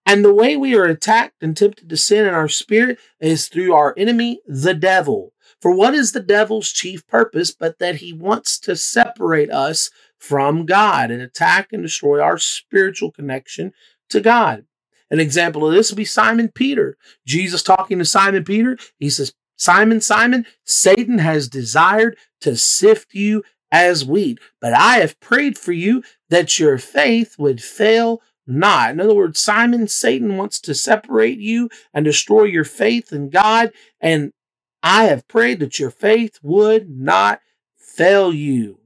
And 0.05 0.23
the 0.23 0.33
way 0.33 0.55
we 0.55 0.75
are 0.75 0.85
attacked 0.85 1.41
and 1.41 1.57
tempted 1.57 1.89
to 1.89 1.97
sin 1.97 2.27
in 2.27 2.35
our 2.35 2.47
spirit 2.47 2.99
is 3.19 3.47
through 3.47 3.73
our 3.73 3.95
enemy, 3.97 4.39
the 4.45 4.75
devil. 4.75 5.33
For 5.59 5.75
what 5.75 5.95
is 5.95 6.11
the 6.11 6.19
devil's 6.19 6.71
chief 6.71 7.07
purpose 7.07 7.49
but 7.49 7.79
that 7.79 7.95
he 7.95 8.13
wants 8.13 8.59
to 8.59 8.75
separate 8.75 9.49
us 9.49 9.89
from 10.19 10.67
God 10.67 11.09
and 11.09 11.21
attack 11.21 11.73
and 11.73 11.81
destroy 11.81 12.21
our 12.21 12.37
spiritual 12.37 13.11
connection 13.11 13.73
to 14.09 14.21
God? 14.21 14.65
An 15.13 15.19
example 15.19 15.67
of 15.67 15.75
this 15.75 15.91
would 15.91 15.97
be 15.97 16.05
Simon 16.05 16.49
Peter. 16.49 16.97
Jesus 17.23 17.61
talking 17.61 17.99
to 17.99 18.05
Simon 18.05 18.43
Peter, 18.43 18.79
he 18.97 19.11
says, 19.11 19.31
Simon, 19.55 20.01
Simon, 20.01 20.47
Satan 20.65 21.19
has 21.19 21.47
desired 21.47 22.17
to 22.41 22.57
sift 22.57 23.13
you 23.13 23.43
as 23.71 24.03
wheat, 24.03 24.39
but 24.59 24.73
I 24.73 24.97
have 24.97 25.19
prayed 25.19 25.55
for 25.55 25.71
you 25.71 26.03
that 26.29 26.59
your 26.59 26.79
faith 26.79 27.35
would 27.37 27.61
fail 27.61 28.23
not. 28.47 28.89
In 28.89 28.99
other 28.99 29.13
words, 29.13 29.39
Simon, 29.39 29.87
Satan 29.87 30.35
wants 30.35 30.59
to 30.61 30.73
separate 30.73 31.37
you 31.37 31.69
and 31.93 32.03
destroy 32.03 32.45
your 32.45 32.65
faith 32.65 33.13
in 33.13 33.29
God, 33.29 33.71
and 34.01 34.33
I 34.81 35.03
have 35.03 35.27
prayed 35.27 35.59
that 35.59 35.77
your 35.77 35.91
faith 35.91 36.39
would 36.41 36.89
not 36.89 37.39
fail 37.77 38.33
you. 38.33 38.79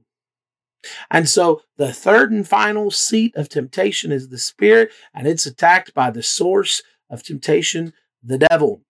And 1.10 1.28
so 1.28 1.62
the 1.76 1.92
third 1.92 2.30
and 2.30 2.46
final 2.46 2.90
seat 2.90 3.34
of 3.36 3.48
temptation 3.48 4.12
is 4.12 4.28
the 4.28 4.38
spirit, 4.38 4.90
and 5.14 5.26
it's 5.26 5.46
attacked 5.46 5.94
by 5.94 6.10
the 6.10 6.22
source 6.22 6.82
of 7.10 7.22
temptation, 7.22 7.92
the 8.22 8.38
devil. 8.38 8.82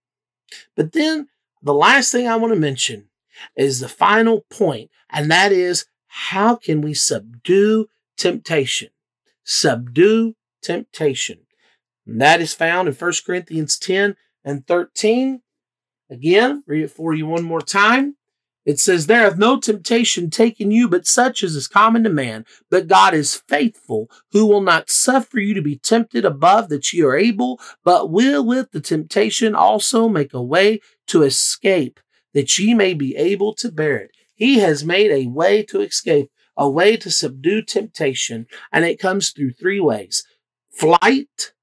But 0.77 0.93
then 0.93 1.29
the 1.63 1.75
last 1.75 2.13
thing 2.13 2.29
I 2.29 2.37
want 2.37 2.53
to 2.53 2.61
mention 2.61 3.09
is 3.57 3.81
the 3.81 3.89
final 3.89 4.45
point, 4.51 4.91
and 5.11 5.31
that 5.31 5.53
is 5.53 5.87
how 6.07 6.57
can 6.57 6.81
we 6.81 6.95
subdue 6.95 7.89
temptation? 8.17 8.91
Subdue 9.45 10.35
temptation. 10.63 11.41
And 12.07 12.21
that 12.21 12.41
is 12.41 12.55
found 12.55 12.89
in 12.89 12.95
1 12.95 13.13
Corinthians 13.25 13.79
10 13.79 14.17
and 14.45 14.67
13. 14.67 15.43
Again, 16.11 16.65
read 16.67 16.85
it 16.85 16.91
for 16.91 17.15
you 17.15 17.27
one 17.27 17.45
more 17.45 17.61
time. 17.61 18.17
It 18.69 18.79
says, 18.79 19.07
There 19.07 19.23
hath 19.23 19.39
no 19.39 19.59
temptation 19.59 20.29
taken 20.29 20.71
you, 20.71 20.91
but 20.91 21.07
such 21.07 21.43
as 21.43 21.57
is 21.57 21.67
common 21.67 22.05
to 22.05 22.11
man. 22.11 22.45
But 22.71 22.87
God 22.87 23.15
is 23.15 23.35
faithful, 23.49 24.11
who 24.33 24.45
will 24.45 24.61
not 24.61 24.91
suffer 24.91 25.41
you 25.41 25.55
to 25.55 25.63
be 25.63 25.79
tempted 25.79 26.27
above 26.27 26.69
that 26.69 26.93
ye 26.93 27.03
are 27.03 27.17
able, 27.17 27.59
but 27.83 28.11
will 28.11 28.45
with 28.45 28.73
the 28.73 28.83
temptation 28.83 29.55
also 29.55 30.07
make 30.07 30.35
a 30.35 30.43
way 30.43 30.81
to 31.07 31.23
escape, 31.23 31.99
that 32.35 32.59
ye 32.59 32.75
may 32.75 32.93
be 32.93 33.17
able 33.17 33.55
to 33.55 33.73
bear 33.73 33.97
it. 33.97 34.11
He 34.35 34.59
has 34.59 34.85
made 34.85 35.11
a 35.13 35.31
way 35.31 35.63
to 35.63 35.81
escape, 35.81 36.31
a 36.55 36.69
way 36.69 36.99
to 36.99 37.11
subdue 37.11 37.63
temptation, 37.63 38.47
and 38.71 38.85
it 38.85 39.01
comes 39.01 39.31
through 39.31 39.53
three 39.53 39.81
ways 39.81 40.27
flight, 40.71 41.55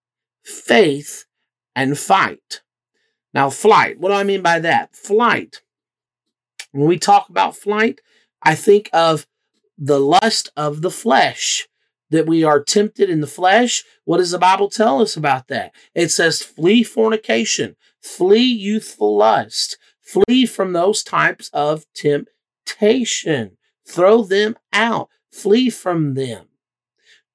faith, 0.44 1.26
and 1.76 2.00
fight. 2.00 2.64
Now, 3.32 3.52
flight, 3.52 4.00
what 4.00 4.10
do 4.10 4.16
I 4.16 4.24
mean 4.24 4.42
by 4.42 4.58
that? 4.58 4.96
Flight 4.96 5.62
when 6.76 6.90
we 6.90 7.00
talk 7.00 7.30
about 7.30 7.56
flight, 7.56 8.02
I 8.44 8.54
think 8.54 8.90
of 8.92 9.26
the 9.78 10.00
lust 10.00 10.50
of 10.58 10.82
the 10.82 10.92
flesh, 10.92 11.68
that 12.10 12.28
we 12.28 12.44
are 12.44 12.62
tempted 12.62 13.10
in 13.10 13.22
the 13.22 13.28
flesh. 13.28 13.84
What 14.04 14.18
does 14.18 14.32
the 14.32 14.38
Bible 14.38 14.70
tell 14.70 15.02
us 15.02 15.16
about 15.16 15.48
that? 15.48 15.74
It 15.94 16.10
says, 16.10 16.42
flee 16.42 16.84
fornication, 16.84 17.78
flee 18.02 18.44
youthful 18.44 19.16
lust, 19.18 19.78
flee 20.02 20.46
from 20.46 20.74
those 20.74 21.02
types 21.02 21.50
of 21.54 21.86
temptation, 21.94 23.58
throw 23.88 24.24
them 24.24 24.58
out, 24.74 25.10
flee 25.32 25.70
from 25.70 26.14
them. 26.14 26.48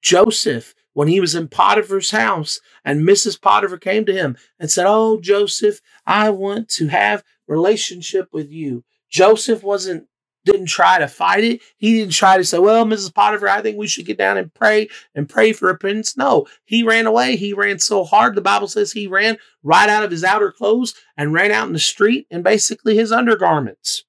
Joseph, 0.03 0.75
when 0.93 1.09
he 1.09 1.19
was 1.19 1.35
in 1.35 1.49
Potiphar's 1.49 2.11
house, 2.11 2.61
and 2.85 3.09
Mrs. 3.09 3.41
Potiphar 3.41 3.79
came 3.79 4.05
to 4.05 4.13
him 4.13 4.37
and 4.59 4.71
said, 4.71 4.85
Oh, 4.87 5.19
Joseph, 5.19 5.81
I 6.07 6.29
want 6.29 6.69
to 6.71 6.89
have 6.89 7.25
relationship 7.49 8.29
with 8.33 8.51
you. 8.51 8.85
Joseph 9.11 9.63
wasn't 9.63 10.07
didn't 10.47 10.67
try 10.67 10.99
to 10.99 11.07
fight 11.07 11.45
it. 11.45 11.61
He 11.77 11.99
didn't 11.99 12.15
try 12.15 12.39
to 12.39 12.45
say, 12.45 12.59
"Well, 12.59 12.87
Mrs. 12.87 13.15
Potiphar, 13.15 13.49
I 13.49 13.61
think 13.61 13.77
we 13.77 13.87
should 13.87 14.07
get 14.07 14.17
down 14.17 14.39
and 14.39 14.53
pray 14.55 14.89
and 15.15 15.29
pray 15.29 15.53
for 15.53 15.67
repentance." 15.67 16.17
No, 16.17 16.47
he 16.65 16.83
ran 16.83 17.07
away. 17.07 17.37
He 17.37 17.53
ran 17.53 17.79
so 17.79 18.05
hard. 18.05 18.35
The 18.35 18.41
Bible 18.41 18.69
says 18.69 18.93
he 18.93 19.07
ran 19.07 19.37
right 19.63 19.89
out 19.89 20.03
of 20.03 20.11
his 20.11 20.25
outer 20.25 20.51
clothes 20.51 20.95
and 21.17 21.35
ran 21.35 21.51
out 21.51 21.67
in 21.67 21.75
the 21.75 21.79
street 21.79 22.27
in 22.31 22.43
basically 22.43 22.97
his 22.97 23.13
undergarments. 23.13 24.05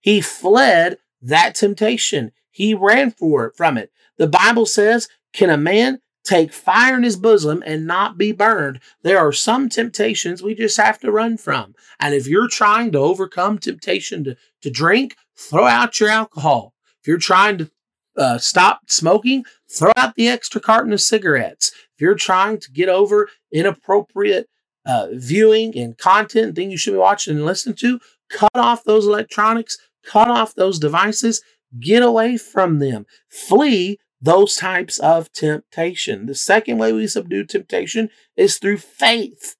He 0.00 0.20
fled 0.20 0.98
that 1.20 1.54
temptation. 1.54 2.32
he 2.50 2.72
ran 2.72 3.10
for 3.10 3.44
it 3.46 3.56
from 3.56 3.76
it. 3.76 3.92
The 4.16 4.26
Bible 4.26 4.64
says, 4.66 5.08
Can 5.34 5.50
a 5.50 5.58
man 5.58 6.00
take 6.26 6.52
fire 6.52 6.96
in 6.96 7.02
his 7.02 7.16
bosom 7.16 7.62
and 7.64 7.86
not 7.86 8.18
be 8.18 8.32
burned? 8.32 8.80
There 9.02 9.18
are 9.18 9.32
some 9.32 9.68
temptations 9.68 10.42
we 10.42 10.54
just 10.54 10.76
have 10.76 10.98
to 11.00 11.12
run 11.12 11.36
from. 11.36 11.74
And 12.00 12.14
if 12.14 12.26
you're 12.26 12.48
trying 12.48 12.92
to 12.92 12.98
overcome 12.98 13.58
temptation 13.58 14.24
to, 14.24 14.36
to 14.62 14.70
drink, 14.70 15.16
throw 15.36 15.66
out 15.66 16.00
your 16.00 16.08
alcohol. 16.08 16.74
If 17.00 17.08
you're 17.08 17.18
trying 17.18 17.58
to 17.58 17.70
uh, 18.16 18.38
stop 18.38 18.80
smoking, 18.88 19.44
throw 19.70 19.92
out 19.96 20.14
the 20.14 20.28
extra 20.28 20.60
carton 20.60 20.92
of 20.92 21.00
cigarettes. 21.00 21.72
If 21.94 22.00
you're 22.00 22.14
trying 22.14 22.58
to 22.60 22.72
get 22.72 22.88
over 22.88 23.28
inappropriate 23.52 24.48
uh, 24.84 25.08
viewing 25.12 25.76
and 25.78 25.96
content, 25.96 26.56
thing 26.56 26.70
you 26.70 26.78
should 26.78 26.92
be 26.92 26.98
watching 26.98 27.36
and 27.36 27.44
listening 27.44 27.76
to, 27.76 28.00
cut 28.30 28.50
off 28.54 28.84
those 28.84 29.06
electronics, 29.06 29.78
cut 30.04 30.28
off 30.28 30.54
those 30.54 30.78
devices, 30.78 31.42
get 31.80 32.02
away 32.02 32.36
from 32.36 32.78
them, 32.78 33.06
flee 33.28 33.98
those 34.20 34.56
types 34.56 34.98
of 34.98 35.30
temptation. 35.32 36.26
The 36.26 36.34
second 36.34 36.78
way 36.78 36.92
we 36.92 37.06
subdue 37.06 37.44
temptation 37.44 38.10
is 38.36 38.58
through 38.58 38.78
faith. 38.78 39.56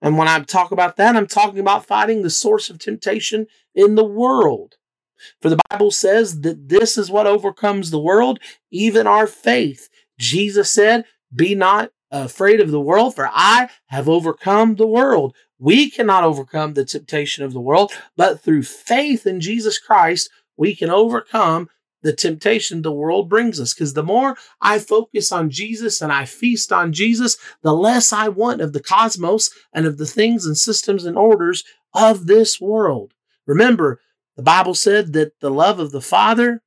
And 0.00 0.18
when 0.18 0.28
I 0.28 0.40
talk 0.40 0.72
about 0.72 0.96
that, 0.96 1.14
I'm 1.14 1.28
talking 1.28 1.60
about 1.60 1.86
fighting 1.86 2.22
the 2.22 2.30
source 2.30 2.68
of 2.68 2.78
temptation 2.78 3.46
in 3.74 3.94
the 3.94 4.04
world. 4.04 4.74
For 5.40 5.48
the 5.48 5.60
Bible 5.70 5.92
says 5.92 6.40
that 6.40 6.68
this 6.68 6.98
is 6.98 7.10
what 7.10 7.28
overcomes 7.28 7.90
the 7.90 8.00
world, 8.00 8.40
even 8.72 9.06
our 9.06 9.28
faith. 9.28 9.88
Jesus 10.18 10.70
said, 10.70 11.04
Be 11.34 11.54
not 11.54 11.92
afraid 12.10 12.60
of 12.60 12.72
the 12.72 12.80
world, 12.80 13.14
for 13.14 13.28
I 13.32 13.70
have 13.86 14.08
overcome 14.08 14.74
the 14.74 14.86
world. 14.86 15.34
We 15.58 15.90
cannot 15.90 16.24
overcome 16.24 16.74
the 16.74 16.84
temptation 16.84 17.44
of 17.44 17.52
the 17.52 17.60
world, 17.60 17.92
but 18.16 18.40
through 18.40 18.64
faith 18.64 19.26
in 19.26 19.40
Jesus 19.40 19.78
Christ, 19.78 20.28
we 20.56 20.74
can 20.74 20.90
overcome 20.90 21.70
the 22.02 22.12
temptation 22.12 22.82
the 22.82 22.92
world 22.92 23.28
brings 23.28 23.60
us. 23.60 23.74
Because 23.74 23.94
the 23.94 24.02
more 24.02 24.36
I 24.60 24.78
focus 24.78 25.32
on 25.32 25.50
Jesus 25.50 26.00
and 26.00 26.12
I 26.12 26.24
feast 26.24 26.72
on 26.72 26.92
Jesus, 26.92 27.36
the 27.62 27.74
less 27.74 28.12
I 28.12 28.28
want 28.28 28.60
of 28.60 28.72
the 28.72 28.82
cosmos 28.82 29.50
and 29.72 29.86
of 29.86 29.98
the 29.98 30.06
things 30.06 30.46
and 30.46 30.56
systems 30.56 31.04
and 31.04 31.16
orders 31.16 31.64
of 31.94 32.26
this 32.26 32.60
world. 32.60 33.14
Remember, 33.46 34.00
the 34.36 34.42
Bible 34.42 34.74
said 34.74 35.12
that 35.12 35.40
the 35.40 35.50
love 35.50 35.78
of 35.78 35.92
the 35.92 36.00
Father 36.00 36.62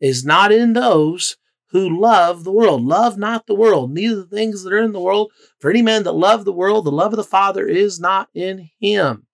is 0.00 0.24
not 0.24 0.52
in 0.52 0.72
those 0.72 1.36
who 1.68 2.00
love 2.00 2.44
the 2.44 2.52
world. 2.52 2.84
Love 2.84 3.18
not 3.18 3.46
the 3.46 3.54
world, 3.54 3.92
neither 3.92 4.16
the 4.16 4.26
things 4.26 4.62
that 4.62 4.72
are 4.72 4.82
in 4.82 4.92
the 4.92 5.00
world. 5.00 5.32
For 5.58 5.70
any 5.70 5.82
man 5.82 6.04
that 6.04 6.12
love 6.12 6.44
the 6.44 6.52
world, 6.52 6.84
the 6.84 6.92
love 6.92 7.12
of 7.12 7.16
the 7.16 7.24
Father 7.24 7.66
is 7.66 7.98
not 7.98 8.28
in 8.32 8.70
him. 8.78 9.26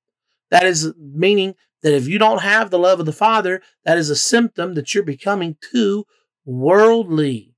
That 0.51 0.64
is 0.64 0.93
meaning 0.99 1.55
that 1.83 1.95
if 1.95 2.07
you 2.09 2.19
don't 2.19 2.43
have 2.43 2.71
the 2.71 2.79
love 2.79 3.01
of 3.01 3.07
the 3.07 3.12
Father, 3.12 3.62
that 3.85 3.99
is 3.99 4.11
a 4.11 4.16
symptom 4.16 4.75
that 4.75 4.95
you're 4.95 5.03
becoming 5.03 5.57
too 5.73 6.05
worldly. 6.45 7.55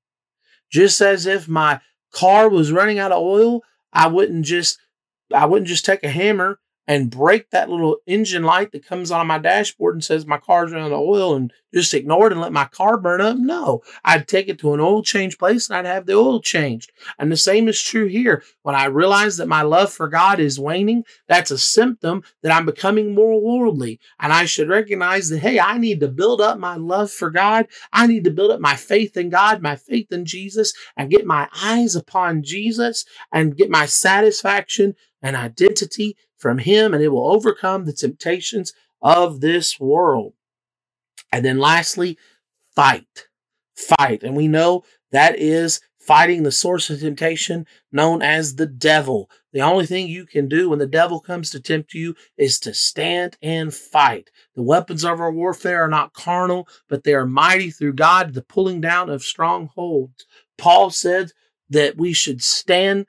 Just 0.70 1.00
as 1.00 1.26
if 1.26 1.48
my 1.48 1.80
car 2.12 2.48
was 2.48 2.72
running 2.72 2.98
out 2.98 3.12
of 3.12 3.22
oil, 3.22 3.62
I 3.92 4.06
wouldn't 4.06 4.44
just 4.44 4.78
I 5.34 5.46
wouldn't 5.46 5.68
just 5.68 5.84
take 5.84 6.02
a 6.04 6.10
hammer 6.10 6.58
and 6.86 7.10
break 7.10 7.50
that 7.50 7.70
little 7.70 7.98
engine 8.06 8.42
light 8.42 8.72
that 8.72 8.86
comes 8.86 9.10
on 9.10 9.26
my 9.26 9.38
dashboard 9.38 9.94
and 9.94 10.02
says 10.02 10.26
my 10.26 10.38
car's 10.38 10.72
running 10.72 10.86
out 10.86 10.92
of 10.92 11.00
oil 11.00 11.34
and 11.34 11.52
just 11.72 11.94
ignore 11.94 12.26
it 12.26 12.32
and 12.32 12.40
let 12.40 12.52
my 12.52 12.64
car 12.64 12.98
burn 12.98 13.20
up. 13.20 13.36
No, 13.38 13.82
I'd 14.04 14.28
take 14.28 14.48
it 14.48 14.58
to 14.60 14.74
an 14.74 14.80
oil 14.80 15.02
change 15.02 15.38
place 15.38 15.68
and 15.68 15.76
I'd 15.76 15.90
have 15.90 16.06
the 16.06 16.14
oil 16.14 16.40
changed. 16.40 16.92
And 17.18 17.30
the 17.30 17.36
same 17.36 17.68
is 17.68 17.80
true 17.80 18.06
here. 18.06 18.42
When 18.62 18.74
I 18.74 18.86
realize 18.86 19.36
that 19.36 19.48
my 19.48 19.62
love 19.62 19.92
for 19.92 20.08
God 20.08 20.40
is 20.40 20.58
waning, 20.58 21.04
that's 21.28 21.50
a 21.50 21.58
symptom 21.58 22.24
that 22.42 22.52
I'm 22.52 22.66
becoming 22.66 23.14
more 23.14 23.40
worldly. 23.40 24.00
And 24.20 24.32
I 24.32 24.44
should 24.44 24.68
recognize 24.68 25.28
that, 25.28 25.38
hey, 25.38 25.60
I 25.60 25.78
need 25.78 26.00
to 26.00 26.08
build 26.08 26.40
up 26.40 26.58
my 26.58 26.76
love 26.76 27.10
for 27.10 27.30
God. 27.30 27.68
I 27.92 28.06
need 28.06 28.24
to 28.24 28.30
build 28.30 28.50
up 28.50 28.60
my 28.60 28.76
faith 28.76 29.16
in 29.16 29.30
God, 29.30 29.62
my 29.62 29.76
faith 29.76 30.12
in 30.12 30.24
Jesus, 30.24 30.74
and 30.96 31.10
get 31.10 31.26
my 31.26 31.48
eyes 31.62 31.96
upon 31.96 32.42
Jesus 32.42 33.04
and 33.32 33.56
get 33.56 33.70
my 33.70 33.86
satisfaction 33.86 34.94
and 35.22 35.36
identity 35.36 36.16
from 36.42 36.58
Him, 36.58 36.92
and 36.92 37.02
it 37.02 37.08
will 37.08 37.32
overcome 37.32 37.84
the 37.84 37.92
temptations 37.92 38.72
of 39.00 39.40
this 39.40 39.78
world. 39.78 40.34
And 41.30 41.44
then 41.44 41.58
lastly, 41.58 42.18
fight. 42.74 43.28
Fight. 43.74 44.22
And 44.22 44.36
we 44.36 44.48
know 44.48 44.82
that 45.12 45.38
is 45.38 45.80
fighting 45.98 46.42
the 46.42 46.50
source 46.50 46.90
of 46.90 46.98
temptation 46.98 47.64
known 47.92 48.22
as 48.22 48.56
the 48.56 48.66
devil. 48.66 49.30
The 49.52 49.60
only 49.60 49.86
thing 49.86 50.08
you 50.08 50.26
can 50.26 50.48
do 50.48 50.68
when 50.68 50.80
the 50.80 50.86
devil 50.86 51.20
comes 51.20 51.50
to 51.50 51.60
tempt 51.60 51.94
you 51.94 52.16
is 52.36 52.58
to 52.60 52.74
stand 52.74 53.38
and 53.40 53.72
fight. 53.72 54.30
The 54.56 54.64
weapons 54.64 55.04
of 55.04 55.20
our 55.20 55.30
warfare 55.30 55.84
are 55.84 55.88
not 55.88 56.12
carnal, 56.12 56.66
but 56.88 57.04
they 57.04 57.14
are 57.14 57.26
mighty 57.26 57.70
through 57.70 57.94
God, 57.94 58.34
the 58.34 58.42
pulling 58.42 58.80
down 58.80 59.10
of 59.10 59.22
strongholds. 59.22 60.26
Paul 60.58 60.90
said 60.90 61.30
that 61.70 61.96
we 61.96 62.12
should 62.12 62.42
stand 62.42 63.06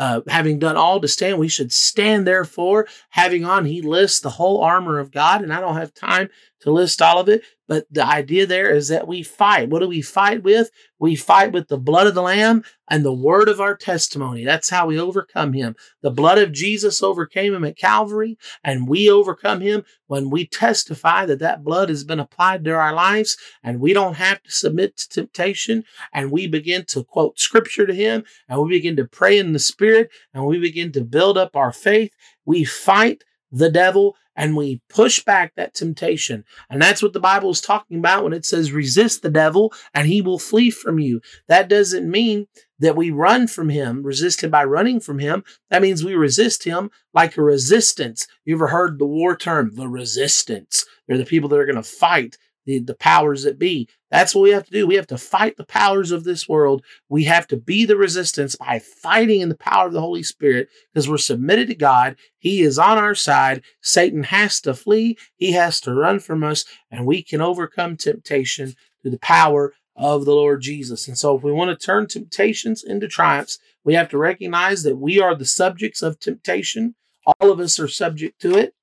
uh, 0.00 0.22
having 0.28 0.58
done 0.58 0.78
all 0.78 0.98
to 0.98 1.06
stand, 1.06 1.38
we 1.38 1.46
should 1.46 1.70
stand 1.70 2.26
therefore, 2.26 2.88
having 3.10 3.44
on, 3.44 3.66
he 3.66 3.82
lists 3.82 4.20
the 4.20 4.30
whole 4.30 4.62
armor 4.62 4.98
of 4.98 5.12
God, 5.12 5.42
and 5.42 5.52
I 5.52 5.60
don't 5.60 5.76
have 5.76 5.92
time 5.92 6.30
to 6.60 6.72
list 6.72 7.02
all 7.02 7.20
of 7.20 7.28
it, 7.28 7.42
but 7.70 7.86
the 7.88 8.04
idea 8.04 8.46
there 8.46 8.74
is 8.74 8.88
that 8.88 9.06
we 9.06 9.22
fight. 9.22 9.70
What 9.70 9.78
do 9.78 9.86
we 9.86 10.02
fight 10.02 10.42
with? 10.42 10.70
We 10.98 11.14
fight 11.14 11.52
with 11.52 11.68
the 11.68 11.78
blood 11.78 12.08
of 12.08 12.16
the 12.16 12.22
Lamb 12.22 12.64
and 12.88 13.04
the 13.04 13.12
word 13.12 13.48
of 13.48 13.60
our 13.60 13.76
testimony. 13.76 14.44
That's 14.44 14.70
how 14.70 14.88
we 14.88 14.98
overcome 14.98 15.52
him. 15.52 15.76
The 16.02 16.10
blood 16.10 16.38
of 16.38 16.50
Jesus 16.50 17.00
overcame 17.00 17.54
him 17.54 17.64
at 17.64 17.78
Calvary, 17.78 18.36
and 18.64 18.88
we 18.88 19.08
overcome 19.08 19.60
him 19.60 19.84
when 20.08 20.30
we 20.30 20.48
testify 20.48 21.26
that 21.26 21.38
that 21.38 21.62
blood 21.62 21.90
has 21.90 22.02
been 22.02 22.18
applied 22.18 22.64
to 22.64 22.72
our 22.72 22.92
lives, 22.92 23.36
and 23.62 23.78
we 23.78 23.92
don't 23.92 24.14
have 24.14 24.42
to 24.42 24.50
submit 24.50 24.96
to 24.96 25.08
temptation, 25.08 25.84
and 26.12 26.32
we 26.32 26.48
begin 26.48 26.84
to 26.86 27.04
quote 27.04 27.38
scripture 27.38 27.86
to 27.86 27.94
him, 27.94 28.24
and 28.48 28.60
we 28.60 28.68
begin 28.68 28.96
to 28.96 29.04
pray 29.04 29.38
in 29.38 29.52
the 29.52 29.60
Spirit, 29.60 30.10
and 30.34 30.44
we 30.44 30.58
begin 30.58 30.90
to 30.90 31.04
build 31.04 31.38
up 31.38 31.54
our 31.54 31.72
faith. 31.72 32.10
We 32.44 32.64
fight 32.64 33.22
the 33.50 33.70
devil 33.70 34.16
and 34.36 34.56
we 34.56 34.80
push 34.88 35.22
back 35.22 35.54
that 35.54 35.74
temptation. 35.74 36.44
And 36.70 36.80
that's 36.80 37.02
what 37.02 37.12
the 37.12 37.20
Bible 37.20 37.50
is 37.50 37.60
talking 37.60 37.98
about 37.98 38.24
when 38.24 38.32
it 38.32 38.46
says 38.46 38.72
resist 38.72 39.22
the 39.22 39.30
devil 39.30 39.72
and 39.92 40.06
he 40.06 40.22
will 40.22 40.38
flee 40.38 40.70
from 40.70 40.98
you. 40.98 41.20
That 41.48 41.68
doesn't 41.68 42.10
mean 42.10 42.46
that 42.78 42.96
we 42.96 43.10
run 43.10 43.46
from 43.48 43.68
him, 43.68 44.02
resist 44.02 44.42
him 44.42 44.50
by 44.50 44.64
running 44.64 45.00
from 45.00 45.18
him. 45.18 45.44
That 45.68 45.82
means 45.82 46.02
we 46.02 46.14
resist 46.14 46.64
him 46.64 46.90
like 47.12 47.36
a 47.36 47.42
resistance. 47.42 48.26
You 48.44 48.54
ever 48.54 48.68
heard 48.68 48.98
the 48.98 49.06
war 49.06 49.36
term, 49.36 49.74
the 49.74 49.88
resistance? 49.88 50.86
They're 51.06 51.18
the 51.18 51.26
people 51.26 51.48
that 51.50 51.58
are 51.58 51.66
going 51.66 51.76
to 51.76 51.82
fight 51.82 52.38
the, 52.66 52.78
the 52.80 52.94
powers 52.94 53.44
that 53.44 53.58
be. 53.58 53.88
That's 54.10 54.34
what 54.34 54.42
we 54.42 54.50
have 54.50 54.64
to 54.66 54.72
do. 54.72 54.86
We 54.86 54.96
have 54.96 55.06
to 55.08 55.18
fight 55.18 55.56
the 55.56 55.64
powers 55.64 56.10
of 56.10 56.24
this 56.24 56.48
world. 56.48 56.84
We 57.08 57.24
have 57.24 57.46
to 57.48 57.56
be 57.56 57.84
the 57.84 57.96
resistance 57.96 58.56
by 58.56 58.80
fighting 58.80 59.40
in 59.40 59.48
the 59.48 59.56
power 59.56 59.86
of 59.86 59.92
the 59.92 60.00
Holy 60.00 60.22
Spirit 60.22 60.68
because 60.92 61.08
we're 61.08 61.18
submitted 61.18 61.68
to 61.68 61.74
God. 61.74 62.16
He 62.38 62.62
is 62.62 62.78
on 62.78 62.98
our 62.98 63.14
side. 63.14 63.62
Satan 63.80 64.24
has 64.24 64.60
to 64.62 64.74
flee, 64.74 65.16
he 65.36 65.52
has 65.52 65.80
to 65.82 65.94
run 65.94 66.18
from 66.18 66.42
us, 66.42 66.64
and 66.90 67.06
we 67.06 67.22
can 67.22 67.40
overcome 67.40 67.96
temptation 67.96 68.74
through 69.00 69.12
the 69.12 69.18
power 69.18 69.72
of 69.96 70.24
the 70.24 70.34
Lord 70.34 70.62
Jesus. 70.62 71.06
And 71.08 71.16
so, 71.16 71.36
if 71.36 71.42
we 71.42 71.52
want 71.52 71.78
to 71.78 71.86
turn 71.86 72.06
temptations 72.06 72.82
into 72.82 73.06
triumphs, 73.06 73.58
we 73.84 73.94
have 73.94 74.08
to 74.10 74.18
recognize 74.18 74.82
that 74.82 74.96
we 74.96 75.20
are 75.20 75.34
the 75.34 75.44
subjects 75.44 76.02
of 76.02 76.18
temptation. 76.18 76.94
All 77.26 77.50
of 77.50 77.60
us 77.60 77.78
are 77.78 77.88
subject 77.88 78.40
to 78.42 78.56
it. 78.56 78.74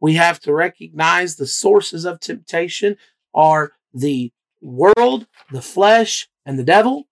We 0.00 0.14
have 0.14 0.40
to 0.40 0.52
recognize 0.52 1.36
the 1.36 1.46
sources 1.46 2.04
of 2.04 2.20
temptation 2.20 2.96
are 3.36 3.72
the 3.94 4.32
world, 4.60 5.26
the 5.52 5.62
flesh, 5.62 6.28
and 6.44 6.58
the 6.58 6.64
devil. 6.64 7.04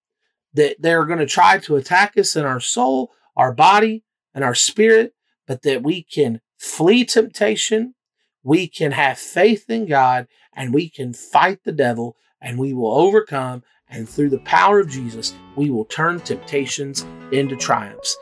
That 0.55 0.77
they're 0.81 1.05
going 1.05 1.19
to 1.19 1.27
try 1.27 1.59
to 1.59 1.77
attack 1.77 2.17
us 2.17 2.35
in 2.37 2.45
our 2.45 2.61
soul, 2.61 3.13
our 3.37 3.53
body, 3.53 4.05
and 4.35 4.43
our 4.43 4.55
spirit, 4.55 5.15
but 5.47 5.63
that 5.63 5.83
we 5.83 6.03
can 6.03 6.41
flee 6.59 7.05
temptation, 7.05 7.95
we 8.43 8.69
can 8.69 8.93
have 8.93 9.19
faith 9.19 9.69
in 9.69 9.87
God, 9.87 10.27
and 10.53 10.73
we 10.73 10.89
can 10.89 11.13
fight 11.13 11.65
the 11.65 11.73
devil, 11.73 12.17
and 12.41 12.59
we 12.59 12.73
will 12.73 12.93
overcome. 12.93 13.63
And 13.89 14.09
through 14.09 14.31
the 14.31 14.39
power 14.39 14.81
of 14.81 14.89
Jesus, 14.89 15.35
we 15.57 15.71
will 15.71 15.85
turn 15.85 16.21
temptations 16.21 17.05
into 17.33 17.57
triumphs. 17.57 18.17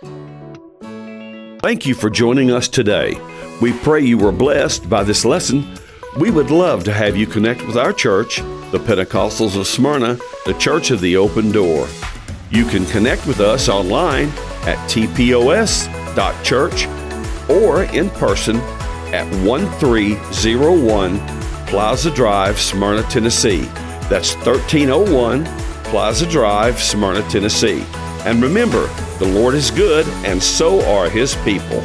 Thank 1.61 1.87
you 1.87 1.95
for 1.95 2.11
joining 2.11 2.51
us 2.51 2.69
today. 2.69 3.17
We 3.61 3.73
pray 3.73 4.01
you 4.01 4.19
were 4.19 4.33
blessed 4.33 4.91
by 4.91 5.05
this 5.05 5.25
lesson 5.25 5.79
we 6.17 6.31
would 6.31 6.51
love 6.51 6.85
to 6.85 6.93
have 6.93 7.17
you 7.17 7.27
connect 7.27 7.67
with 7.67 7.77
our 7.77 7.93
church, 7.93 8.39
the 8.71 8.79
Pentecostals 8.79 9.59
of 9.59 9.67
Smyrna, 9.67 10.19
the 10.45 10.53
Church 10.55 10.91
of 10.91 11.01
the 11.01 11.17
Open 11.17 11.51
Door. 11.51 11.89
You 12.51 12.67
can 12.67 12.85
connect 12.87 13.27
with 13.27 13.41
us 13.41 13.71
online 13.71 14.29
at 14.67 14.77
tpos.church 14.91 16.87
or 17.49 17.85
in 17.85 18.11
person 18.11 18.57
at 19.15 19.27
1301 19.45 21.19
Plaza 21.67 22.11
Drive, 22.11 22.61
Smyrna, 22.61 23.03
Tennessee. 23.05 23.63
That's 24.11 24.35
1301 24.37 25.47
Plaza 25.85 26.27
Drive, 26.29 26.83
Smyrna, 26.83 27.23
Tennessee. 27.31 27.85
And 28.25 28.43
remember, 28.43 28.87
the 29.19 29.27
Lord 29.27 29.55
is 29.55 29.71
good, 29.71 30.07
and 30.27 30.43
so 30.43 30.85
are 30.93 31.09
his 31.09 31.35
people. 31.37 31.83